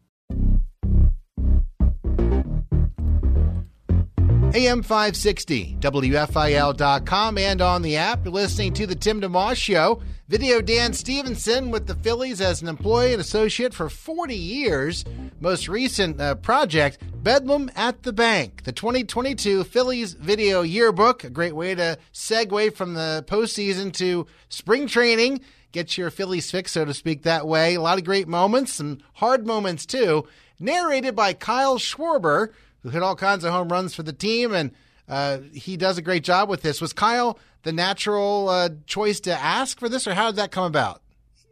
[4.56, 8.26] AM 560, WFIL.com, and on the app.
[8.26, 10.02] You're listening to The Tim DeMoss Show.
[10.28, 15.06] Video Dan Stevenson with the Phillies as an employee and associate for 40 years.
[15.40, 21.24] Most recent uh, project, Bedlam at the Bank, the 2022 Phillies Video Yearbook.
[21.24, 25.42] A great way to segue from the postseason to spring training.
[25.74, 27.76] Get your Phillies fix, so to speak, that way.
[27.76, 30.28] A lot of great moments, some hard moments too.
[30.60, 32.50] Narrated by Kyle Schwarber
[32.84, 34.72] who hit all kinds of home runs for the team, and
[35.08, 36.82] uh, he does a great job with this.
[36.82, 40.66] Was Kyle the natural uh, choice to ask for this, or how did that come
[40.66, 41.02] about?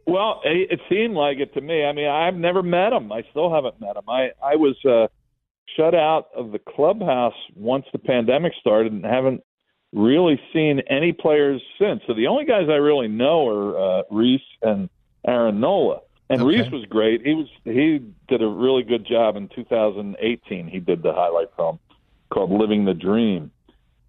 [0.06, 1.84] Well, it seemed like it to me.
[1.84, 3.12] I mean, I've never met him.
[3.12, 4.08] I still haven't met him.
[4.08, 5.08] I I was uh,
[5.76, 9.42] shut out of the clubhouse once the pandemic started, and haven't
[9.92, 12.00] really seen any players since.
[12.06, 14.88] So the only guys I really know are uh, Rhys and
[15.26, 16.00] Aaron Nola.
[16.30, 16.58] And okay.
[16.58, 17.26] Rhys was great.
[17.26, 20.68] He was he did a really good job in 2018.
[20.68, 21.78] He did the highlight film
[22.30, 23.50] called "Living the Dream,"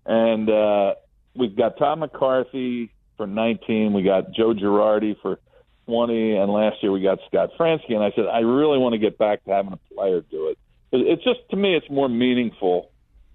[0.05, 0.95] and uh,
[1.35, 3.93] we've got Tom McCarthy for 19.
[3.93, 5.39] We got Joe Girardi for
[5.85, 7.93] 20, and last year we got Scott Franzke.
[7.93, 10.57] And I said I really want to get back to having a player do it.
[10.91, 12.91] It's just to me, it's more meaningful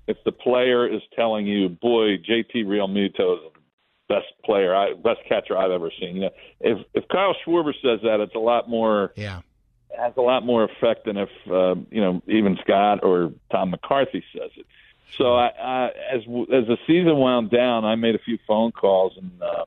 [0.07, 3.53] if the player is telling you, "Boy, JT Realmuto is
[4.15, 6.17] best player, I, best catcher I've ever seen.
[6.17, 9.13] You know, if if Kyle Schwarber says that, it's a lot more.
[9.17, 9.41] Yeah.
[9.97, 14.25] Has a lot more effect than if uh, you know even Scott or Tom McCarthy
[14.33, 14.67] says it.
[15.17, 19.13] So I, I, as as the season wound down, I made a few phone calls
[19.17, 19.65] and uh,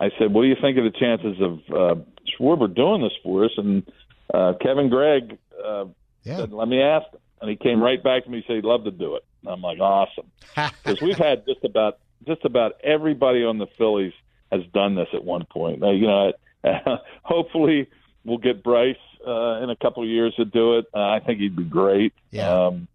[0.00, 2.00] I said, "What do you think of the chances of uh,
[2.38, 3.90] Schwarber doing this for us?" And
[4.32, 5.86] uh, Kevin Gregg uh,
[6.24, 6.38] yeah.
[6.38, 8.64] said, "Let me ask him." And he came right back to me and said he'd
[8.64, 9.24] love to do it.
[9.42, 14.12] And I'm like, "Awesome," because we've had just about just about everybody on the Phillies
[14.50, 15.82] has done this at one point.
[15.82, 16.32] Uh, you know,
[16.64, 17.88] uh, hopefully
[18.24, 20.86] we'll get Bryce uh, in a couple of years to do it.
[20.94, 22.12] Uh, I think he'd be great.
[22.30, 22.66] Yeah.
[22.66, 22.88] Um,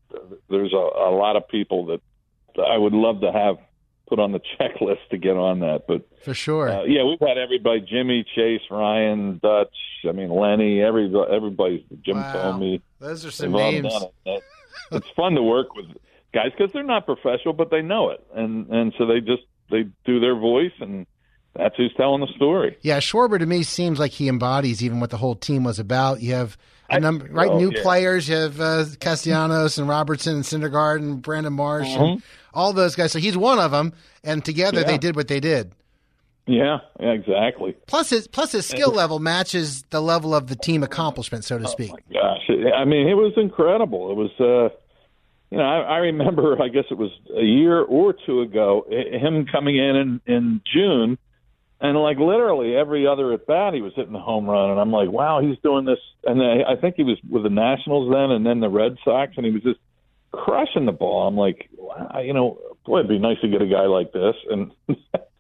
[0.50, 2.02] there's a, a lot of people that
[2.60, 3.58] I would love to have
[4.08, 5.86] put on the checklist to get on that.
[5.88, 9.76] But for sure, uh, yeah, we've had everybody: Jimmy, Chase, Ryan, Dutch.
[10.08, 10.82] I mean, Lenny.
[10.82, 11.86] Every everybody.
[12.04, 12.34] Jim wow.
[12.34, 12.82] told me.
[13.00, 13.94] Those are some names.
[14.26, 14.44] It.
[14.92, 15.86] it's fun to work with
[16.34, 19.84] guys because they're not professional, but they know it, and and so they just they
[20.06, 21.06] do their voice and.
[21.56, 22.78] That's who's telling the story.
[22.82, 26.22] Yeah, Schwarber to me seems like he embodies even what the whole team was about.
[26.22, 26.56] You have
[26.92, 27.50] a number, I, right?
[27.50, 27.82] Oh, new yeah.
[27.82, 28.30] players.
[28.30, 32.04] You have uh, Castellanos and Robertson and Syndergaard and Brandon Marsh mm-hmm.
[32.04, 33.12] and all those guys.
[33.12, 34.88] So he's one of them, and together yeah.
[34.88, 35.74] they did what they did.
[36.46, 37.76] Yeah, exactly.
[37.88, 41.68] Plus his plus his skill level matches the level of the team accomplishment, so to
[41.68, 41.92] speak.
[41.92, 44.12] Oh gosh, I mean, it was incredible.
[44.12, 44.32] It was.
[44.40, 44.76] uh
[45.52, 49.46] you know, I, I remember, I guess it was a year or two ago, him
[49.52, 51.18] coming in, in in June,
[51.82, 54.92] and like literally every other at bat, he was hitting the home run, and I'm
[54.92, 56.00] like, wow, he's doing this.
[56.26, 59.46] And I think he was with the Nationals then, and then the Red Sox, and
[59.46, 59.80] he was just
[60.32, 61.28] crushing the ball.
[61.28, 64.36] I'm like, wow, you know, boy, it'd be nice to get a guy like this.
[64.50, 64.72] And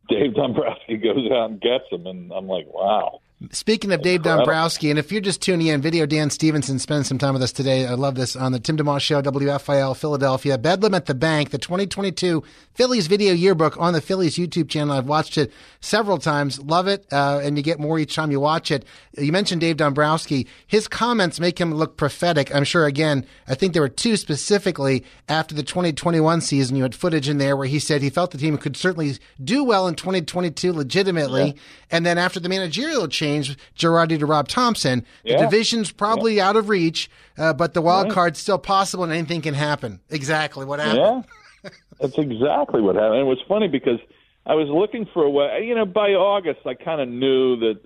[0.09, 3.19] Dave Dombrowski goes out and gets him, and I'm like, wow.
[3.51, 7.17] Speaking of Dave Dombrowski, and if you're just tuning in, Video Dan Stevenson spends some
[7.17, 7.87] time with us today.
[7.87, 10.57] I love this on the Tim DeMoss Show, WFIL Philadelphia.
[10.57, 14.93] Bedlam at the Bank, the 2022 Phillies Video Yearbook on the Phillies YouTube channel.
[14.93, 16.59] I've watched it several times.
[16.59, 18.83] Love it, uh, and you get more each time you watch it.
[19.17, 20.45] You mentioned Dave Dombrowski.
[20.67, 22.53] His comments make him look prophetic.
[22.53, 26.75] I'm sure, again, I think there were two specifically after the 2021 season.
[26.75, 29.63] You had footage in there where he said he felt the team could certainly do
[29.63, 31.45] well in 2022 legitimately.
[31.45, 31.61] Yeah.
[31.89, 35.05] And then after the managerial change, change Girardi to Rob Thomson.
[35.23, 35.41] The yeah.
[35.41, 36.49] division's probably yeah.
[36.49, 38.13] out of reach, uh, but the wild right.
[38.13, 39.99] card's still possible and anything can happen.
[40.09, 41.25] Exactly what happened.
[41.63, 43.19] Yeah, that's exactly what happened.
[43.19, 43.99] It was funny because
[44.45, 45.63] I was looking for a way.
[45.65, 47.79] You know, by August, I kind of knew that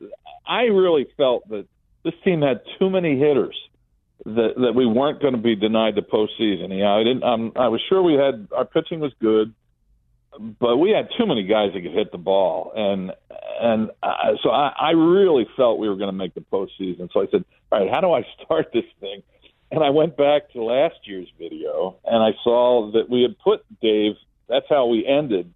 [0.48, 1.68] I really felt that
[2.04, 3.56] this team had too many hitters
[4.26, 6.78] that that we weren't going to be denied the postseason.
[6.78, 7.24] Yeah, I didn't.
[7.24, 9.54] Um, I was sure we had our pitching was good
[10.40, 13.12] but we had too many guys that could hit the ball, and
[13.62, 17.12] and uh, so I, I really felt we were going to make the postseason.
[17.14, 19.24] So I said, all right, how do I start this thing?
[19.72, 23.66] And I went back to last year's video, and I saw that we had put
[23.82, 24.14] Dave.
[24.48, 25.52] That's how we ended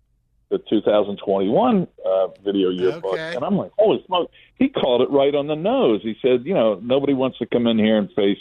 [0.49, 3.35] the 2021 uh, video yearbook, okay.
[3.35, 4.31] and I'm like, holy smoke!
[4.55, 6.01] He called it right on the nose.
[6.03, 8.39] He said, you know, nobody wants to come in here and face,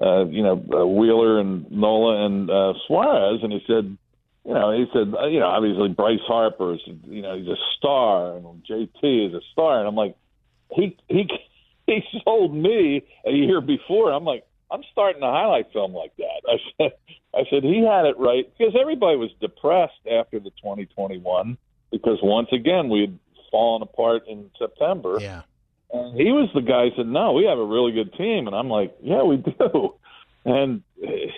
[0.00, 3.96] uh, you know, uh, Wheeler and Nola and uh, Suarez, and he said
[4.44, 7.56] you know, he said, uh, you know, obviously Bryce Harper is, you know, he's a
[7.76, 10.16] star, and JT is a star, and I'm like,
[10.70, 11.28] he he
[11.86, 14.12] he sold me a year before.
[14.12, 16.42] I'm like, I'm starting a highlight film like that.
[16.48, 16.92] I said,
[17.34, 21.56] I said he had it right because everybody was depressed after the 2021
[21.90, 23.18] because once again we had
[23.50, 25.18] fallen apart in September.
[25.20, 25.42] Yeah.
[25.92, 28.56] And he was the guy who said, "No, we have a really good team." And
[28.56, 29.94] I'm like, "Yeah, we do."
[30.44, 31.30] And it,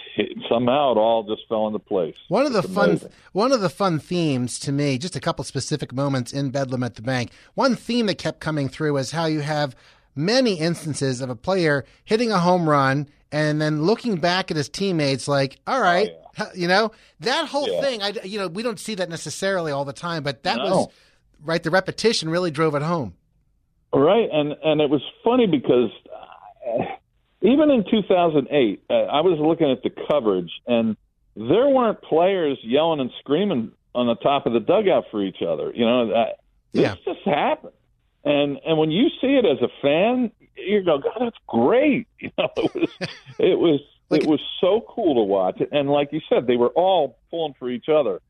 [0.49, 2.15] somehow it all just fell into place.
[2.29, 3.11] One of the It's fun, amazing.
[3.33, 6.95] one of the fun themes to me, just a couple specific moments in Bedlam at
[6.95, 7.31] the Bank.
[7.55, 9.77] One theme that kept coming through was how you have
[10.17, 14.69] many instances of a player hitting a home run and then looking back at his
[14.69, 16.13] teammates like, "All right,"
[16.55, 17.81] you know, that whole Oh, Yeah.
[17.81, 18.03] thing.
[18.03, 20.65] I, you know, we don't see that necessarily all the time, but that No.
[20.65, 20.89] was
[21.45, 21.63] right.
[21.63, 23.15] The repetition really drove it home.
[23.93, 25.91] Right, and and it was funny because
[26.67, 26.85] uh,
[27.45, 30.97] even in 2008, uh, I was looking at the coverage, and
[31.37, 35.71] there weren't players yelling and screaming on the top of the dugout for each other.
[35.75, 36.39] You know, that,
[36.73, 36.95] this Yeah.
[37.05, 37.75] just happened,
[38.25, 42.09] and and when you see it as a fan, you go, God, that's great.
[42.21, 42.91] You know, it was
[43.39, 43.81] it was
[44.11, 47.55] Like- it was so cool to watch, and like you said, they were all pulling
[47.59, 48.21] for each other.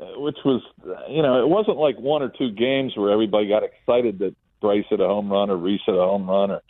[0.00, 3.48] uh, Which was, uh, you know, it wasn't like one or two games where everybody
[3.48, 6.62] got excited that Bryce hit a home run or Rhys hit a home run, or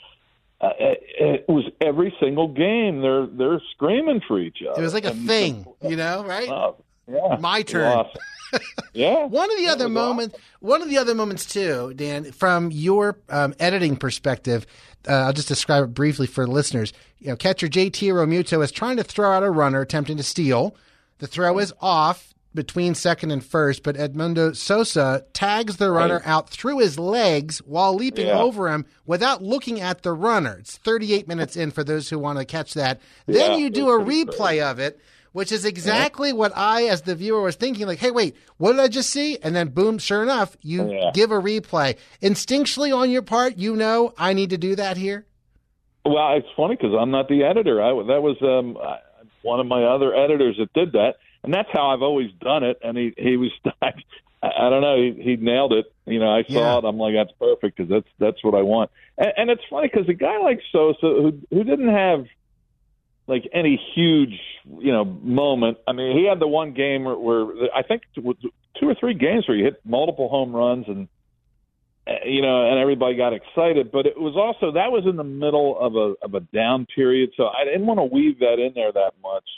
[0.61, 3.01] uh, it, it was every single game.
[3.03, 4.81] They're they're screaming for each other.
[4.81, 6.49] It was like a And- thing, you know, right?
[6.49, 6.77] Oh,
[7.09, 7.85] yeah, My turn.
[7.87, 8.21] awesome.
[8.93, 13.19] yeah, One of the other moments, one of the other moments too, Dan, from your
[13.29, 14.67] um, editing perspective,
[15.09, 16.93] uh, I'll just describe it briefly for listeners.
[17.19, 20.77] You know, catcher JT Realmuto is trying to throw out a runner, attempting to steal.
[21.19, 26.51] The throw is off between second and first, but Edmundo Sosa tags the runner out
[26.51, 28.41] through his legs while leaping Yeah.
[28.41, 30.57] over him without looking at the runner.
[30.59, 33.01] It's 38 minutes in for those who want to catch that.
[33.27, 34.99] Then you do a replay of it,
[35.33, 37.87] which is exactly what I, as the viewer, was thinking.
[37.87, 39.39] Like, hey, wait, what did I just see?
[39.43, 41.11] And then, boom, sure enough, you Yeah.
[41.15, 41.97] give a replay.
[42.23, 45.27] Instinctually on your part, you know I need to do that here.
[46.05, 47.83] Well, it's funny because I'm not the editor.
[47.83, 48.79] I that was um,
[49.43, 51.17] one of my other editors that did that,
[51.47, 52.79] and that's how I've always done it.
[52.83, 53.51] And he he was
[53.83, 53.93] I,
[54.43, 55.87] I don't know he, he nailed it.
[56.05, 56.79] You know, I saw Yeah.
[56.79, 56.85] it.
[56.85, 58.91] I'm like that's perfect because that's that's what I want.
[59.17, 62.27] And, and it's funny because a guy like Sosa who who didn't have
[63.27, 65.79] like any huge you know moment.
[65.89, 69.49] I mean, he had the one game where, where I think two or three games
[69.49, 71.09] where he hit multiple home runs and
[72.09, 73.91] uh, you know, and everybody got excited.
[73.91, 77.31] But it was also that was in the middle of a of a down period,
[77.37, 79.49] so I didn't want to weave that in there that much.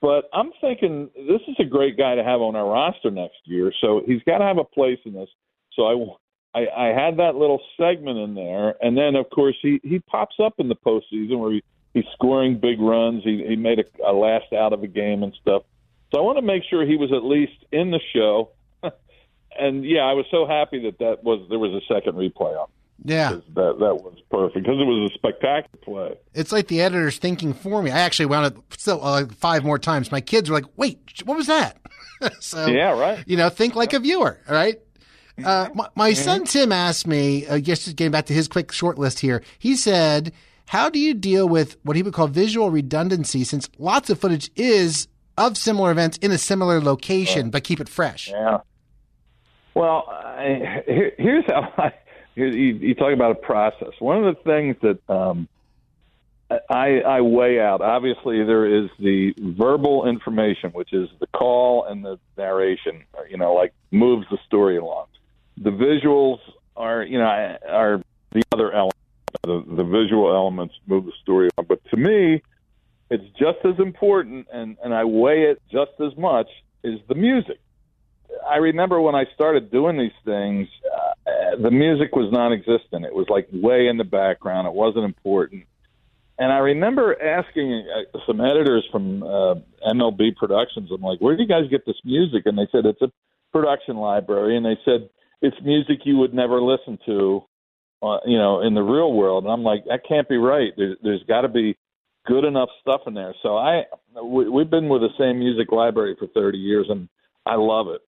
[0.00, 3.72] But I'm thinking this is a great guy to have on our roster next year,
[3.80, 5.28] so he's got to have a place in this.
[5.74, 6.16] So
[6.54, 9.98] I, I, I had that little segment in there, and then of course he he
[9.98, 13.22] pops up in the postseason where he, he's scoring big runs.
[13.24, 15.64] He he made a, a last out of a game and stuff.
[16.12, 18.50] So I want to make sure he was at least in the show.
[19.58, 22.68] and yeah, I was so happy that that was there was a second replay on.
[23.04, 23.30] Yeah.
[23.54, 26.18] That that was perfect because it was a spectacular play.
[26.34, 27.90] It's like the editor's thinking for me.
[27.90, 30.12] I actually wound up still uh, five more times.
[30.12, 31.78] My kids were like, wait, what was that?
[32.40, 33.24] so, Yeah, right.
[33.26, 34.78] you know, think like a viewer, right?
[35.42, 38.98] Uh, my my son Tim asked me, uh, just getting back to his quick short
[38.98, 40.32] list here, he said,
[40.66, 44.50] How do you deal with what he would call visual redundancy since lots of footage
[44.56, 45.08] is
[45.38, 48.28] of similar events in a similar location, but keep it fresh?
[48.28, 48.58] Yeah.
[49.72, 51.92] Well, I, here, here's how I.
[52.34, 53.92] You, you talk about a process.
[53.98, 55.48] One of the things that um,
[56.68, 57.80] I, I weigh out.
[57.80, 63.04] Obviously, there is the verbal information, which is the call and the narration.
[63.28, 65.06] You know, like moves the story along.
[65.56, 66.38] The visuals
[66.76, 68.94] are, you know, are the other element.
[69.42, 71.66] The, the visual elements move the story along.
[71.68, 72.42] But to me,
[73.10, 76.48] it's just as important, and and I weigh it just as much
[76.82, 77.60] is the music.
[78.48, 83.04] I remember when I started doing these things, uh, the music was non-existent.
[83.04, 84.66] It was like way in the background.
[84.66, 85.64] It wasn't important.
[86.38, 91.42] And I remember asking uh, some editors from uh, MLB Productions, I'm like, where do
[91.42, 92.44] you guys get this music?
[92.46, 93.12] And they said, it's a
[93.52, 94.56] production library.
[94.56, 95.10] And they said,
[95.42, 97.44] it's music you would never listen to,
[98.02, 99.44] uh, you know, in the real world.
[99.44, 100.72] And I'm like, that can't be right.
[100.76, 101.76] There, there's got to be
[102.26, 103.34] good enough stuff in there.
[103.42, 103.84] So I,
[104.22, 107.08] we, we've been with the same music library for 30 years, and
[107.44, 108.00] I love it.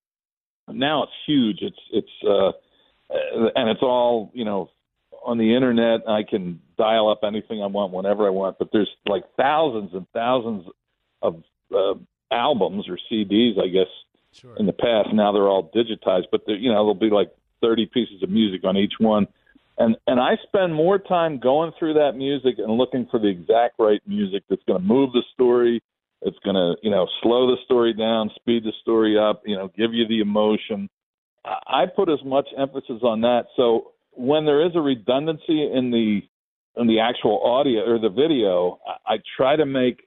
[0.69, 1.59] Now it's huge.
[1.61, 2.53] It's it's uh,
[3.55, 4.71] and it's all you know
[5.25, 6.09] on the internet.
[6.09, 8.59] I can dial up anything I want whenever I want.
[8.59, 10.67] But there's like thousands and thousands
[11.21, 11.43] of
[11.75, 11.95] uh,
[12.31, 13.89] albums or CDs, I guess,
[14.33, 14.57] Sure.
[14.57, 15.13] in the past.
[15.13, 17.31] Now they're all digitized, but you know there'll be like
[17.61, 19.27] 30 pieces of music on each one.
[19.79, 23.75] And and I spend more time going through that music and looking for the exact
[23.79, 25.83] right music that's going to move the story.
[26.25, 29.69] It's going to you know slow the story down, speed the story up, you know,
[29.77, 30.89] give you the emotion.
[31.45, 33.47] I put as much emphasis on that.
[33.57, 36.21] So when there is a redundancy in the
[36.81, 40.07] in the actual audio or the video, I, I try to make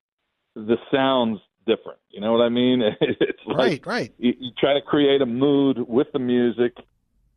[0.56, 2.00] the sounds different.
[2.10, 2.82] You know what I mean?
[3.02, 4.14] It's like Right, right.
[4.18, 6.74] you, you try to create a mood with the music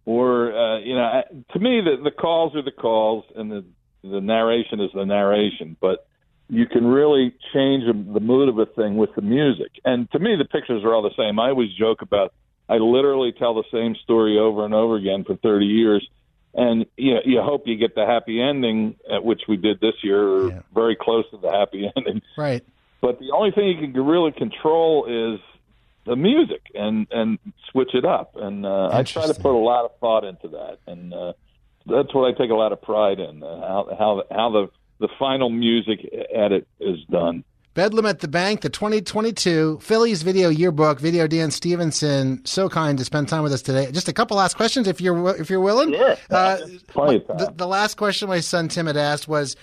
[0.05, 1.23] or uh, you know,
[1.53, 3.65] to me the the calls are the calls and the
[4.03, 6.07] the narration is the narration, but
[6.49, 9.73] you can really change the mood of a thing with the music.
[9.85, 11.39] And to me, the pictures are all the same.
[11.39, 12.33] I always joke about
[12.69, 16.09] I literally tell the same story over and over again for 30 years.
[16.55, 19.95] And you know, you hope you get the happy ending, at which we did this
[20.03, 20.61] year, yeah.
[20.75, 22.23] very close to the happy ending.
[22.37, 22.65] Right.
[23.01, 25.41] But the only thing you can really control is
[26.05, 27.39] the music and and
[27.71, 28.35] switch it up.
[28.37, 31.35] And uh, I try to put a lot of thought into that, and uh,
[31.87, 34.71] that's what I take a lot of pride in uh, how how how the
[35.01, 36.01] the final music
[36.33, 37.45] edit is done.
[37.79, 40.99] Bedlam at the Bank, the 2022 Phillies Video Yearbook.
[40.99, 43.93] Video Dan Stevenson, so kind to spend time with us today.
[43.93, 45.93] Just a couple last questions, if you're if you're willing.
[45.93, 46.17] Sure.
[46.29, 49.55] Uh, the, the, last question my son Tim had asked was,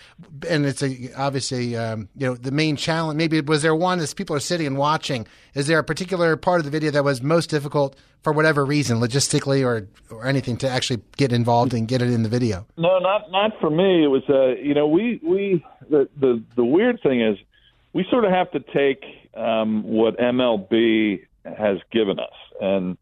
[0.47, 3.17] and it's a, obviously um, you know the main challenge.
[3.17, 5.27] Maybe was there one as people are sitting and watching?
[5.53, 9.01] Is there a particular part of the video that was most difficult for whatever reason,
[9.01, 12.65] logistically or or anything, to actually get involved and get it in the video?
[12.77, 14.05] No, not not for me.
[14.05, 17.37] It was uh, you know we we the the the weird thing is
[17.95, 22.33] we sort of have to take um, what MLB has given us.
[22.59, 22.97] And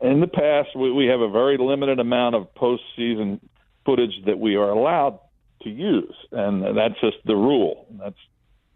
[0.00, 3.40] in the past, we, we have a very limited amount of postseason
[3.84, 5.20] footage that we are allowed
[5.64, 7.86] to use, and that's just the rule.
[7.98, 8.16] That's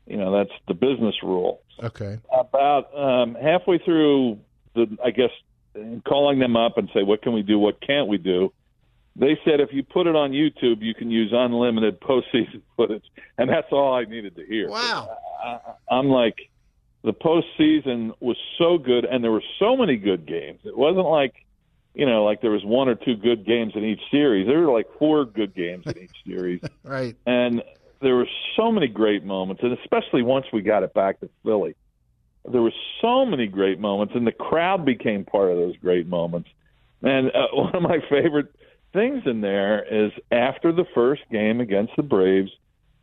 [0.06, 1.62] you know that's the business rule.
[1.82, 2.18] Okay.
[2.30, 4.40] About um, halfway through
[4.74, 5.30] the, I guess,
[6.06, 7.58] calling them up and say, what can we do?
[7.58, 8.52] What can't we do?
[9.14, 13.04] They said if you put it on YouTube, you can use unlimited postseason footage,
[13.38, 14.68] and that's all I needed to hear.
[14.68, 15.16] Wow!
[15.44, 15.58] I,
[15.90, 16.50] I'm like,
[17.04, 20.60] the postseason was so good, and there were so many good games.
[20.64, 21.34] It wasn't like,
[21.94, 24.46] you know, like there was one or two good games in each series.
[24.46, 27.16] There were like four good games in each series, right?
[27.26, 27.62] And
[28.00, 31.74] there were so many great moments, and especially once we got it back to Philly,
[32.50, 36.48] there were so many great moments, and the crowd became part of those great moments.
[37.02, 38.54] And uh, one of my favorite
[38.92, 42.50] things in there is after the first game against the Braves,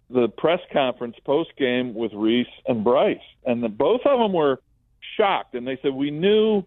[0.09, 4.59] the press conference post game with Rhys and Bryce, and the, both of them were
[5.17, 6.63] shocked, and they said we knew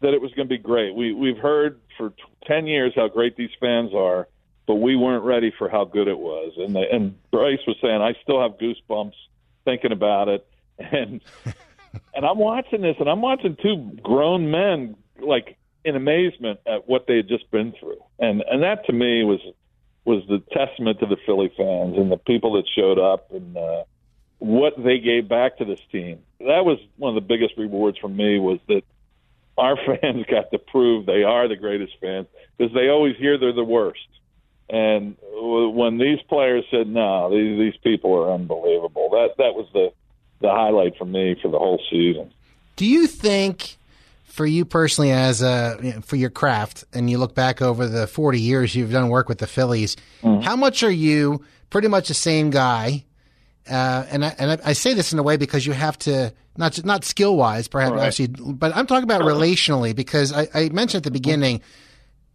[0.00, 0.94] that it was going to be great.
[0.94, 4.28] We we've heard for t- ten years how great these fans are,
[4.66, 6.52] but we weren't ready for how good it was.
[6.56, 9.14] And they, and Bryce was saying, I still have goosebumps
[9.64, 10.46] thinking about it,
[10.78, 11.20] and
[12.14, 17.06] and I'm watching this, and I'm watching two grown men like in amazement at what
[17.06, 19.40] they had just been through, and and that to me was
[20.04, 23.84] was the testament to the Philly fans and the people that showed up and uh,
[24.38, 26.20] what they gave back to this team.
[26.40, 28.82] That was one of the biggest rewards for me was that
[29.58, 32.26] our fans got to prove they are the greatest fans
[32.56, 34.00] because they always hear they're the worst.
[34.70, 39.92] And when these players said, "No, these these people are unbelievable," that that was the
[40.40, 42.30] the highlight for me for the whole season.
[42.76, 43.77] Do you think
[44.28, 47.86] for you personally as a you know, for your craft and you look back over
[47.86, 50.42] the 40 years you've done work with the Phillies mm-hmm.
[50.42, 53.04] how much are you pretty much the same guy
[53.68, 56.82] uh, and I, and I, say this in a way because you have to not
[56.84, 58.06] not skill wise perhaps right.
[58.06, 61.60] actually but I'm talking about relationally because I, I mentioned at the beginning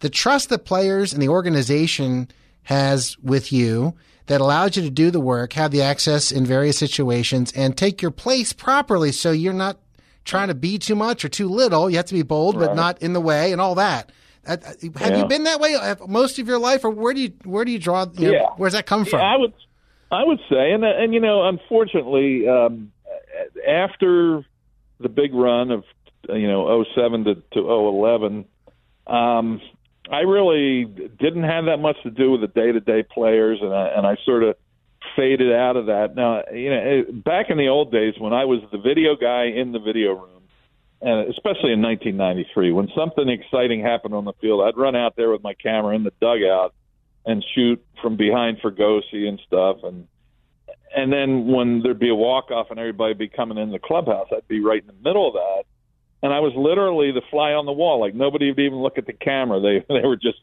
[0.01, 2.27] the trust that players and the organization
[2.63, 3.95] has with you
[4.27, 8.01] that allows you to do the work, have the access in various situations, and take
[8.01, 9.77] your place properly so you're not
[10.25, 11.89] trying to be too much or too little.
[11.89, 12.67] You have to be bold, right.
[12.67, 14.11] but not in the way and all that.
[14.45, 15.17] Uh, uh, have yeah.
[15.17, 15.75] you been that way
[16.07, 18.05] most of your life, or where do you where do you draw?
[18.13, 18.45] You know, yeah.
[18.57, 19.19] where's that come from?
[19.19, 19.53] Yeah, I would,
[20.11, 22.91] I would say, and and you know, unfortunately, um,
[23.67, 24.43] after
[24.99, 25.85] the big run of
[26.27, 28.45] you know 07 to to 011,
[29.07, 29.61] um,
[30.11, 33.73] I really didn't have that much to do with the day to day players, and
[33.73, 34.57] I and I sort of
[35.15, 36.15] faded out of that.
[36.15, 39.71] Now, you know, back in the old days when I was the video guy in
[39.71, 40.43] the video room,
[41.01, 45.29] and especially in 1993, when something exciting happened on the field, I'd run out there
[45.31, 46.73] with my camera in the dugout
[47.25, 50.07] and shoot from behind for Fregosi and stuff, and
[50.95, 54.27] and then when there'd be a walk off and everybody'd be coming in the clubhouse,
[54.31, 55.63] I'd be right in the middle of that,
[56.21, 57.99] and I was literally the fly on the wall.
[57.99, 59.59] Like nobody would even look at the camera.
[59.59, 60.39] They they were just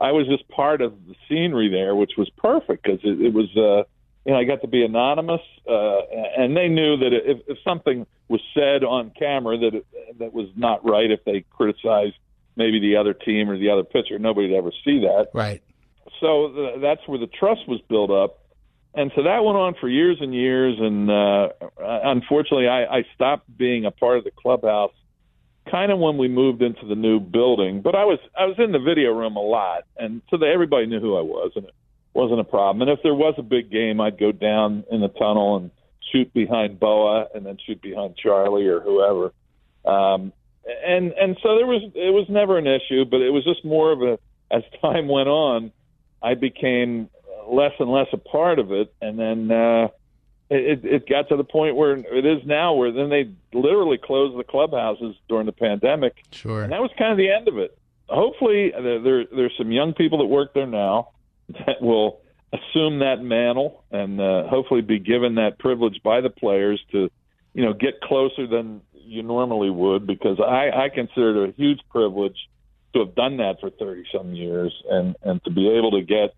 [0.00, 3.54] I was just part of the scenery there, which was perfect because it, it was.
[3.56, 3.84] uh
[4.24, 5.98] you know, I got to be anonymous, uh,
[6.38, 9.86] and they knew that if, if something was said on camera that it,
[10.18, 12.14] that was not right, if they criticized
[12.56, 15.28] maybe the other team or the other pitcher, nobody'd ever see that.
[15.34, 15.62] Right.
[16.20, 18.38] So the, that's where the trust was built up,
[18.94, 20.78] and so that went on for years and years.
[20.80, 21.48] And uh,
[21.78, 24.92] unfortunately, I, I stopped being a part of the clubhouse
[25.70, 27.82] kind of when we moved into the new building.
[27.82, 30.86] But I was I was in the video room a lot, and so that everybody
[30.86, 31.74] knew who I was, and it
[32.14, 32.82] wasn't a problem.
[32.88, 35.70] And if there was a big game, I'd go down in the tunnel and
[36.12, 39.32] shoot behind Bowa and then shoot behind Charlie or whoever.
[39.84, 40.32] Um,
[40.86, 43.92] and and so there was it was never an issue, but it was just more
[43.92, 44.18] of a
[44.50, 45.72] as time went on,
[46.22, 47.10] I became
[47.46, 49.88] less and less a part of it, and then uh,
[50.48, 54.38] it, it got to the point where it is now, where then they literally closed
[54.38, 56.62] the clubhouses during the pandemic, Sure.
[56.62, 57.76] and that was kind of the end of it.
[58.08, 61.10] Hopefully, there, there there's some young people that work there now
[61.48, 62.20] that will
[62.52, 67.10] assume that mantle and uh, hopefully be given that privilege by the players to,
[67.52, 70.06] you know, get closer than you normally would.
[70.06, 72.36] Because I, I consider it a huge privilege
[72.94, 76.34] to have done that for thirty some years and and to be able to get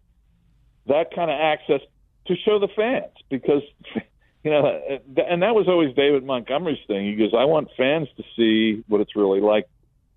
[0.86, 1.80] that kind of access
[2.26, 3.62] to show the fans because
[4.42, 4.80] you know
[5.28, 7.07] and that was always David Montgomery's thing.
[7.07, 9.68] He goes, I want fans to see what it's really like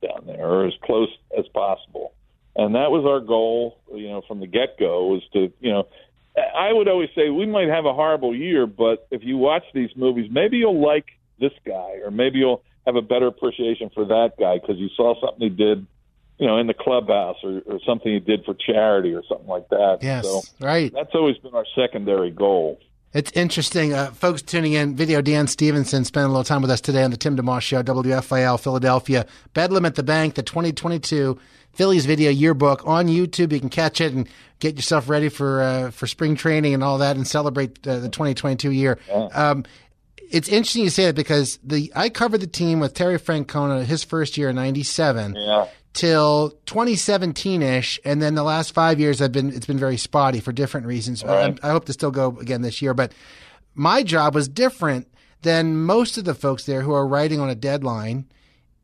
[0.01, 2.13] down there, or as close as possible.
[2.59, 5.87] And that was our goal, you know, from the get go was to, you know,
[6.35, 9.91] I would always say we might have a horrible year, but if you watch these
[9.95, 11.05] movies, maybe you'll like
[11.39, 15.15] this guy, or maybe you'll have a better appreciation for that guy because you saw
[15.21, 15.87] something he did,
[16.37, 19.69] you know, in the clubhouse or, or something he did for charity or something like
[19.69, 19.99] that.
[20.01, 20.91] Yes, So right.
[20.93, 22.77] that's always been our secondary goal.
[23.11, 23.93] It's interesting.
[23.93, 27.09] Uh, folks tuning in, video Dan Stevenson spent a little time with us today on
[27.09, 29.25] the Tim DeMoss Show, WFIL Philadelphia.
[29.55, 31.39] Bedlam at the Bank, the 2022
[31.73, 33.51] Phillies video yearbook on YouTube.
[33.51, 34.29] You can catch it and
[34.59, 38.09] get yourself ready for uh, for spring training and all that and celebrate uh, the
[38.09, 38.99] 2022 year.
[39.33, 39.65] Um,
[40.29, 44.03] it's interesting you say that because the I covered the team with Terry Francona his
[44.03, 45.65] first year in '97 Yeah.
[45.99, 50.39] Till 2017 ish, and then the last five years have been it's been very spotty
[50.39, 51.23] for different reasons.
[51.23, 53.11] I, I hope to still go again this year, but
[53.75, 55.07] my job was different
[55.41, 58.25] than most of the folks there who are writing on a deadline.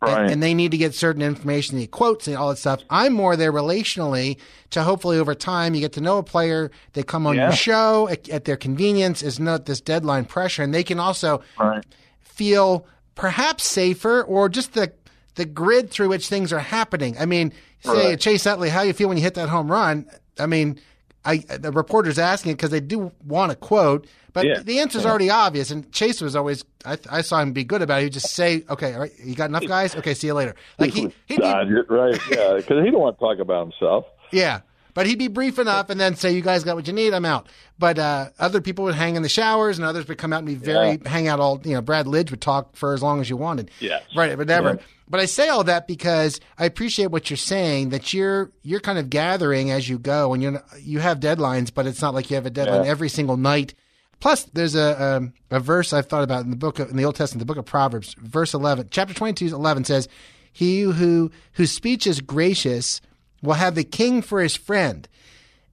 [0.01, 2.82] and- And, they need to get certain information, the quotes and all that stuff.
[2.91, 4.38] I'm more there relationally
[4.72, 6.70] to hopefully over time you get to know a player.
[6.93, 7.47] They come on Yeah.
[7.47, 9.24] your show at, at their convenience.
[9.24, 11.84] Is not this deadline pressure, and they can also Right.
[12.20, 12.86] feel
[13.16, 14.91] perhaps safer or just the
[15.36, 17.16] the grid through which things are happening.
[17.20, 17.52] I mean,
[17.84, 18.20] say Right.
[18.20, 20.06] Chase Utley, how you feel when you hit that home run?
[20.40, 20.80] I mean,
[21.24, 24.60] I the reporter's asking it because they do want a quote, but Yeah.
[24.60, 25.72] the answer's already obvious.
[25.72, 28.04] And Chase was always I, I saw him be good about it.
[28.04, 29.96] He'd just say, "Okay, all right, you got enough guys.
[29.96, 32.20] Okay, see you later." Like he, he'd be, God, right.
[32.30, 34.06] Yeah, because he don't want to talk about himself.
[34.32, 34.62] yeah.
[34.94, 37.26] But he'd be brief enough and then say, You guys got what you need, I'm
[37.26, 37.48] out.
[37.78, 40.48] But uh, other people would hang in the showers and others would come out and
[40.48, 43.30] be very hang out all you know, Brad Lidge would talk for as long as
[43.30, 43.72] you wanted.
[43.82, 44.04] Yes.
[44.16, 44.76] Right, but never.
[44.76, 44.82] Yeah.
[45.08, 48.97] But I say all that because I appreciate what you're saying, that you're you're kind
[48.97, 52.36] of gathering as you go and you're you have deadlines, but it's not like you
[52.36, 52.89] have a deadline Yeah.
[52.91, 53.76] every single night.
[54.20, 57.06] Plus, there's a, um a verse I've thought about in the book of, in the
[57.06, 60.08] Old Testament, the book of Proverbs, verse 11, chapter 22, 11 says,
[60.51, 62.99] "He who whose speech is gracious
[63.43, 65.08] will have the king for his friend."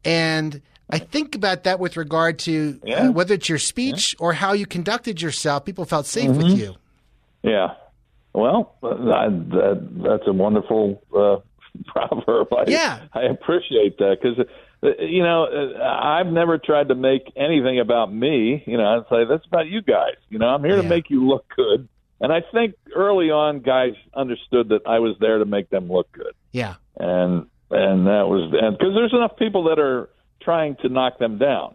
[0.04, 0.60] And
[0.90, 4.66] I think about that with regard to uh, whether it's your speech or how you
[4.66, 5.64] conducted yourself.
[5.64, 6.42] People felt safe Mm-hmm.
[6.42, 6.74] with you.
[7.42, 7.74] Yeah.
[8.34, 11.36] Well, that, that, that's a wonderful uh,
[11.86, 12.48] proverb.
[12.52, 13.00] I, Yeah.
[13.12, 14.46] I appreciate that because,
[15.00, 18.62] you know, uh, I've never tried to make anything about me.
[18.66, 20.16] You know, I'd say that's about you guys.
[20.30, 20.82] You know, I'm here Yeah.
[20.82, 21.88] to make you look good.
[22.20, 26.10] And I think early on, guys understood that I was there to make them look
[26.12, 26.34] good.
[26.52, 26.74] Yeah.
[26.96, 30.10] and and that was and because there's enough people that are
[30.42, 31.74] trying to knock them down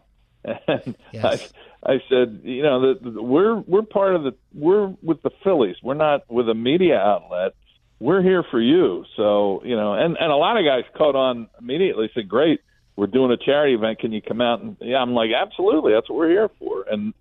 [0.68, 1.52] and Yes.
[1.84, 5.76] I, I said you know that we're we're part of the we're with the Phillies.
[5.84, 7.54] We're not with a media outlet.
[8.00, 9.06] We're here for you.
[9.16, 12.62] So you know and and a lot of guys caught on immediately said great
[12.96, 14.00] we're doing a charity event.
[14.00, 14.62] Can you come out?
[14.62, 15.94] And yeah I'm like absolutely.
[15.94, 16.86] That's what we're here for.
[16.90, 17.14] And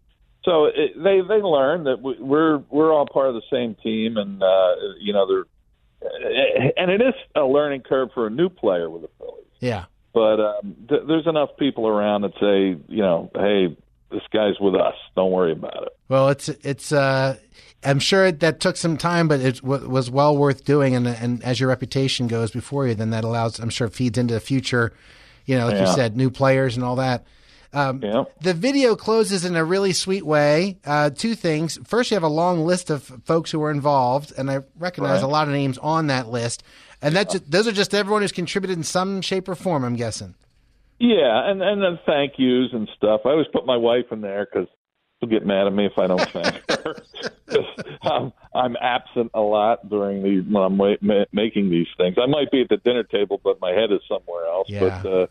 [0.44, 4.16] so it, they they learn that we, we're we're all part of the same team
[4.16, 5.44] and uh you know they're
[6.76, 9.44] and it is a learning curve for a new player with the Phillies.
[9.60, 9.86] Yeah.
[10.16, 13.76] But um, th- there's enough people around that say, you know, hey,
[14.10, 14.94] this guy's with us.
[15.14, 15.90] Don't worry about it.
[16.08, 16.90] Well, it's it's.
[16.90, 17.36] Uh,
[17.84, 20.94] I'm sure that took some time, but it w- was well worth doing.
[20.94, 23.58] And and as your reputation goes before you, then that allows.
[23.58, 24.94] I'm sure feeds into the future.
[25.44, 27.26] You know, like you said, new players and all that.
[27.74, 28.24] Um, Yeah.
[28.40, 30.78] The video closes in a really sweet way.
[30.86, 31.78] Uh, two things.
[31.84, 35.24] First, you have a long list of folks who were involved, and I recognize Right.
[35.24, 36.62] a lot of names on that list.
[37.06, 39.84] And that's those are just everyone who's contributed in some shape or form.
[39.84, 40.34] I'm guessing.
[40.98, 43.20] Yeah, and and then thank yous and stuff.
[43.24, 44.68] I always put my wife in there because
[45.20, 46.96] she'll get mad at me if I don't thank her.
[48.02, 52.16] I'm, I'm absent a lot during the when I'm wa- ma- making these things.
[52.20, 54.68] I might be at the dinner table, but my head is somewhere else.
[54.68, 54.80] Yeah.
[54.80, 55.26] But uh,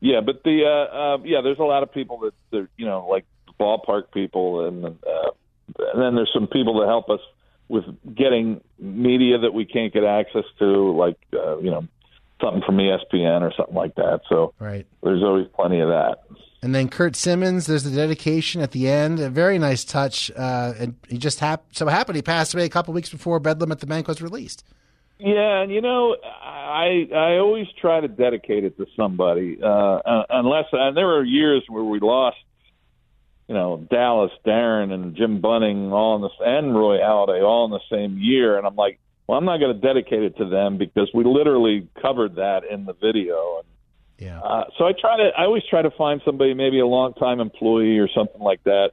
[0.00, 3.08] yeah, but the uh, uh, yeah, there's a lot of people that that, you know,
[3.08, 3.24] like
[3.58, 5.30] ballpark people, and uh,
[5.78, 7.20] and then there's some people that help us
[7.68, 11.86] with getting media that we can't get access to, like uh, you know,
[12.40, 14.20] something from ESPN or something like that.
[14.28, 14.86] So Right.
[15.02, 16.18] there's always plenty of that.
[16.62, 19.20] And then Curt Simmons, there's the dedication at the end.
[19.20, 20.30] A very nice touch.
[20.36, 23.70] Uh, and he just hap- so happened he passed away a couple weeks before Bedlam
[23.70, 24.64] at the Bank was released.
[25.20, 30.66] Yeah, and you know, I I always try to dedicate it to somebody, uh, unless
[30.72, 32.36] and there were years where we lost,
[33.48, 37.70] you know, Dallas, Darren, and Jim Bunning all in this, and Roy Halladay all in
[37.70, 40.76] the same year, and I'm like, well, I'm not going to dedicate it to them
[40.76, 44.40] because we literally covered that in the video, and Yeah.
[44.40, 47.98] uh, so I try to I always try to find somebody, maybe a longtime employee
[47.98, 48.90] or something like that.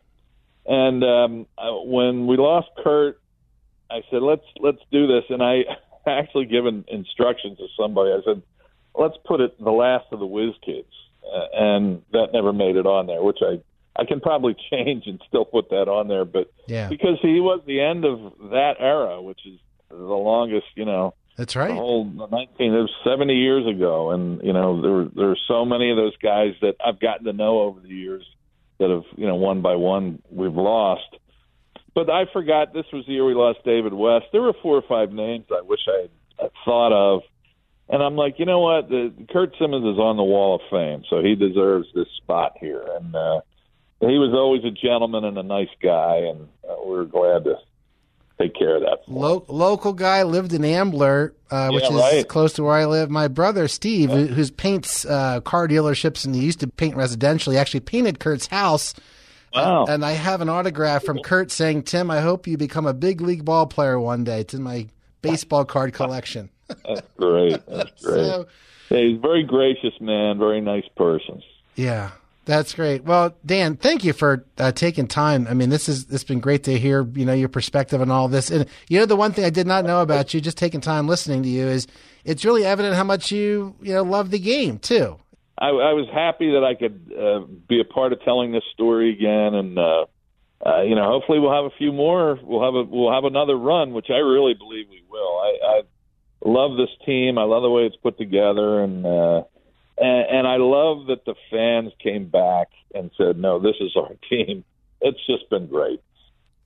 [0.66, 1.48] And um,
[1.86, 3.20] when we lost Curt,
[3.92, 5.64] I said let's let's do this, and I
[6.08, 8.12] actually given instructions to somebody.
[8.12, 8.42] I said
[8.94, 10.92] let's put it the last of the Whiz Kids,
[11.26, 13.60] uh, and that never made it on there, which I
[13.98, 16.90] I can probably change and still put that on there, but Yeah.
[16.90, 18.20] because he was the end of
[18.52, 21.72] that era, which is the longest, you know That's the right.
[21.72, 24.12] whole 19 it was 70 years ago.
[24.12, 27.34] And you know there there are so many of those guys that I've gotten to
[27.34, 28.24] know over the years
[28.80, 31.08] that have you know one by one we've lost.
[31.94, 34.26] But I forgot this was the year we lost David West.
[34.34, 36.08] There were four or five names I wish I
[36.42, 37.22] had thought of.
[37.88, 38.90] And I'm like you know what?
[38.90, 42.84] The Curt Simmons is on the wall of fame so he deserves this spot here.
[42.98, 43.40] And uh
[44.02, 47.56] he was always a gentleman and a nice guy and uh, we we're glad to
[48.38, 49.00] take care of that.
[49.08, 53.10] Lo- local guy lived in Ambler, uh, which Yeah, is close to where I live.
[53.10, 57.56] My brother Steve, who who paints uh, car dealerships and he used to paint residentially,
[57.56, 58.94] actually painted Curt's house.
[59.54, 62.94] wow And I have an autograph from Curt saying, "Tim, I hope you become a
[62.94, 64.88] big league ball player one day." It's in my
[65.22, 66.50] baseball card collection.
[66.86, 67.66] That's great.
[67.68, 68.26] That's great.
[68.26, 68.48] So,
[68.90, 71.42] Yeah, he's a very gracious man, very nice person.
[71.76, 72.12] yeah,
[72.46, 73.04] that's great.
[73.04, 75.48] Well, Dan, thank you for uh, taking time.
[75.50, 77.04] I mean, this is has been great to hear.
[77.04, 78.50] You know your perspective on all this.
[78.52, 81.08] And you know the one thing I did not know about you, just taking time
[81.08, 81.88] listening to you, is
[82.24, 85.18] it's really evident how much you you know love the game too.
[85.58, 89.12] I, I was happy that I could uh, be a part of telling this story
[89.12, 90.06] again, and uh,
[90.66, 92.40] uh, you know, hopefully we'll have a few more.
[92.42, 95.40] We'll have a we'll have another run, which I really believe we will.
[95.40, 95.82] I, I
[96.44, 97.38] love this team.
[97.38, 99.44] I love the way it's put together, and uh,
[99.98, 104.12] and, and I love that the fans came back and said, "No, this is our
[104.30, 104.64] team."
[105.02, 106.02] It's just been great.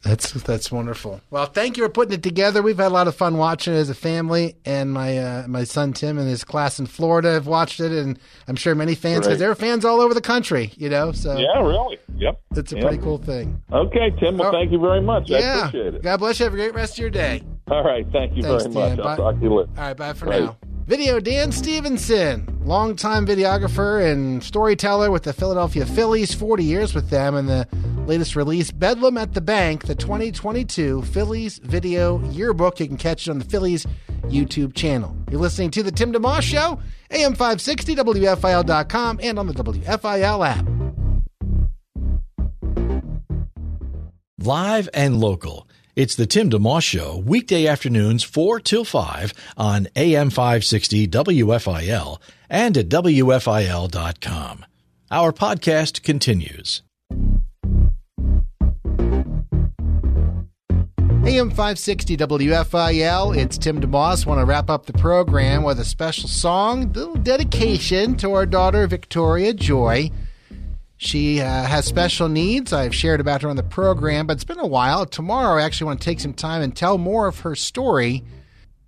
[0.02, 1.20] That's that's wonderful.
[1.30, 2.62] Well, thank you for putting it together.
[2.62, 5.66] We've had a lot of fun watching it as a family, and my uh, my
[5.66, 8.18] son Tim and his class in Florida have watched it, and
[8.48, 10.72] I'm sure many fans because there are fans all over the country.
[10.78, 11.98] You know, so Yeah, really.
[12.16, 12.40] Yep.
[12.56, 12.86] it's a Yep.
[12.86, 13.62] pretty cool thing.
[13.74, 14.38] Okay, Tim.
[14.38, 14.52] Well, Oh.
[14.54, 15.30] thank you very much.
[15.32, 15.68] I yeah.
[15.68, 16.02] appreciate it.
[16.02, 16.46] God bless you.
[16.46, 17.42] Have a great rest of your day.
[17.70, 18.08] All right.
[18.10, 18.90] Thank you Thanks, very much.
[18.92, 19.00] Dan.
[19.02, 19.16] I'll Bye.
[19.18, 19.70] talk to you later.
[19.78, 20.44] All right, bye for Right.
[20.44, 20.56] now.
[20.90, 27.36] Video Dan Stevenson, longtime videographer and storyteller with the Philadelphia Phillies, 40 years with them,
[27.36, 27.68] and the
[28.08, 32.80] latest release, Bedlam at the Bank, the 2022 Phillies Video Yearbook.
[32.80, 33.86] You can catch it on the Phillies
[34.30, 35.16] YouTube channel.
[35.30, 36.80] You're listening to The Tim DeMoss Show,
[37.12, 40.66] AM 560, WFIL.com, and on the WFIL app.
[44.40, 45.69] Live and local.
[46.00, 52.78] It's the Tim DeMoss Show, weekday afternoons 4 till 5 on AM 560 WFIL and
[52.78, 54.66] at WFIL.com.
[55.12, 56.84] Our podcast continues.
[61.26, 64.26] AM 560 WFIL, it's Tim DeMoss.
[64.26, 68.45] Want to wrap up the program with a special song, a little dedication to our
[68.45, 70.12] daughter Victoria Joy.
[71.02, 72.74] She uh, has special needs.
[72.74, 75.06] I've shared about her on the program, but it's been a while.
[75.06, 78.26] Tomorrow, I actually want to take some time and tell more of her story.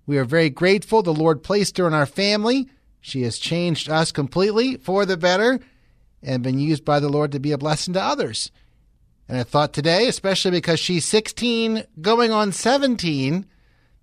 [0.06, 2.68] We are very grateful the Lord placed her in our family.
[3.00, 5.58] She has changed us completely for the better
[6.22, 8.50] and been used by the Lord to be a blessing to others.
[9.26, 13.46] And I thought today, especially because she's 16 going on 17,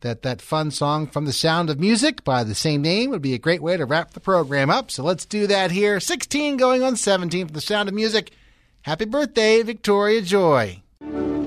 [0.02, 3.34] that that fun song from The Sound of Music by the same name would be
[3.34, 4.92] a great way to wrap the program up.
[4.92, 6.00] So let's do that here.
[6.00, 8.32] 16 going on 17 from The Sound of Music.
[8.82, 10.82] Happy birthday, Victoria Joy.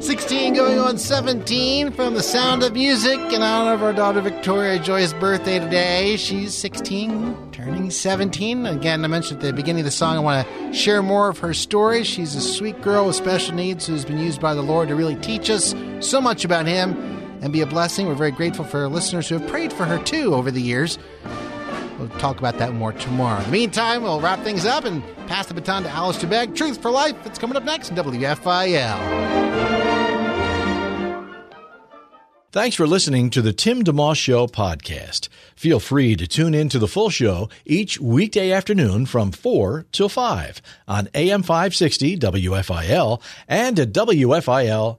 [0.00, 4.78] 16 going on 17 from The Sound of Music in honor of our daughter Victoria
[4.78, 6.16] Joy's birthday today.
[6.16, 8.66] She's 16, turning 17.
[8.66, 11.38] Again, I mentioned at the beginning of the song, I want to share more of
[11.38, 12.03] her story.
[12.03, 15.16] She's a sweet girl with special needs who's been used by the Lord to really
[15.16, 18.07] teach us so much about Him and be a blessing.
[18.07, 20.99] We're very grateful for our listeners who have prayed for her too over the years.
[21.99, 23.38] We'll talk about that more tomorrow.
[23.38, 26.55] In the meantime, we'll wrap things up and pass the baton to Alistair Begg.
[26.55, 27.14] Truth for Life.
[27.26, 29.43] It's coming up next in WFIL.
[32.53, 35.28] Thanks for listening to the Tim DeMoss Show podcast.
[35.57, 40.11] Feel free to tune in to the full show each weekday afternoon from 4 till
[40.11, 44.99] 5 on AM 560 WFIL and at WFIL.com.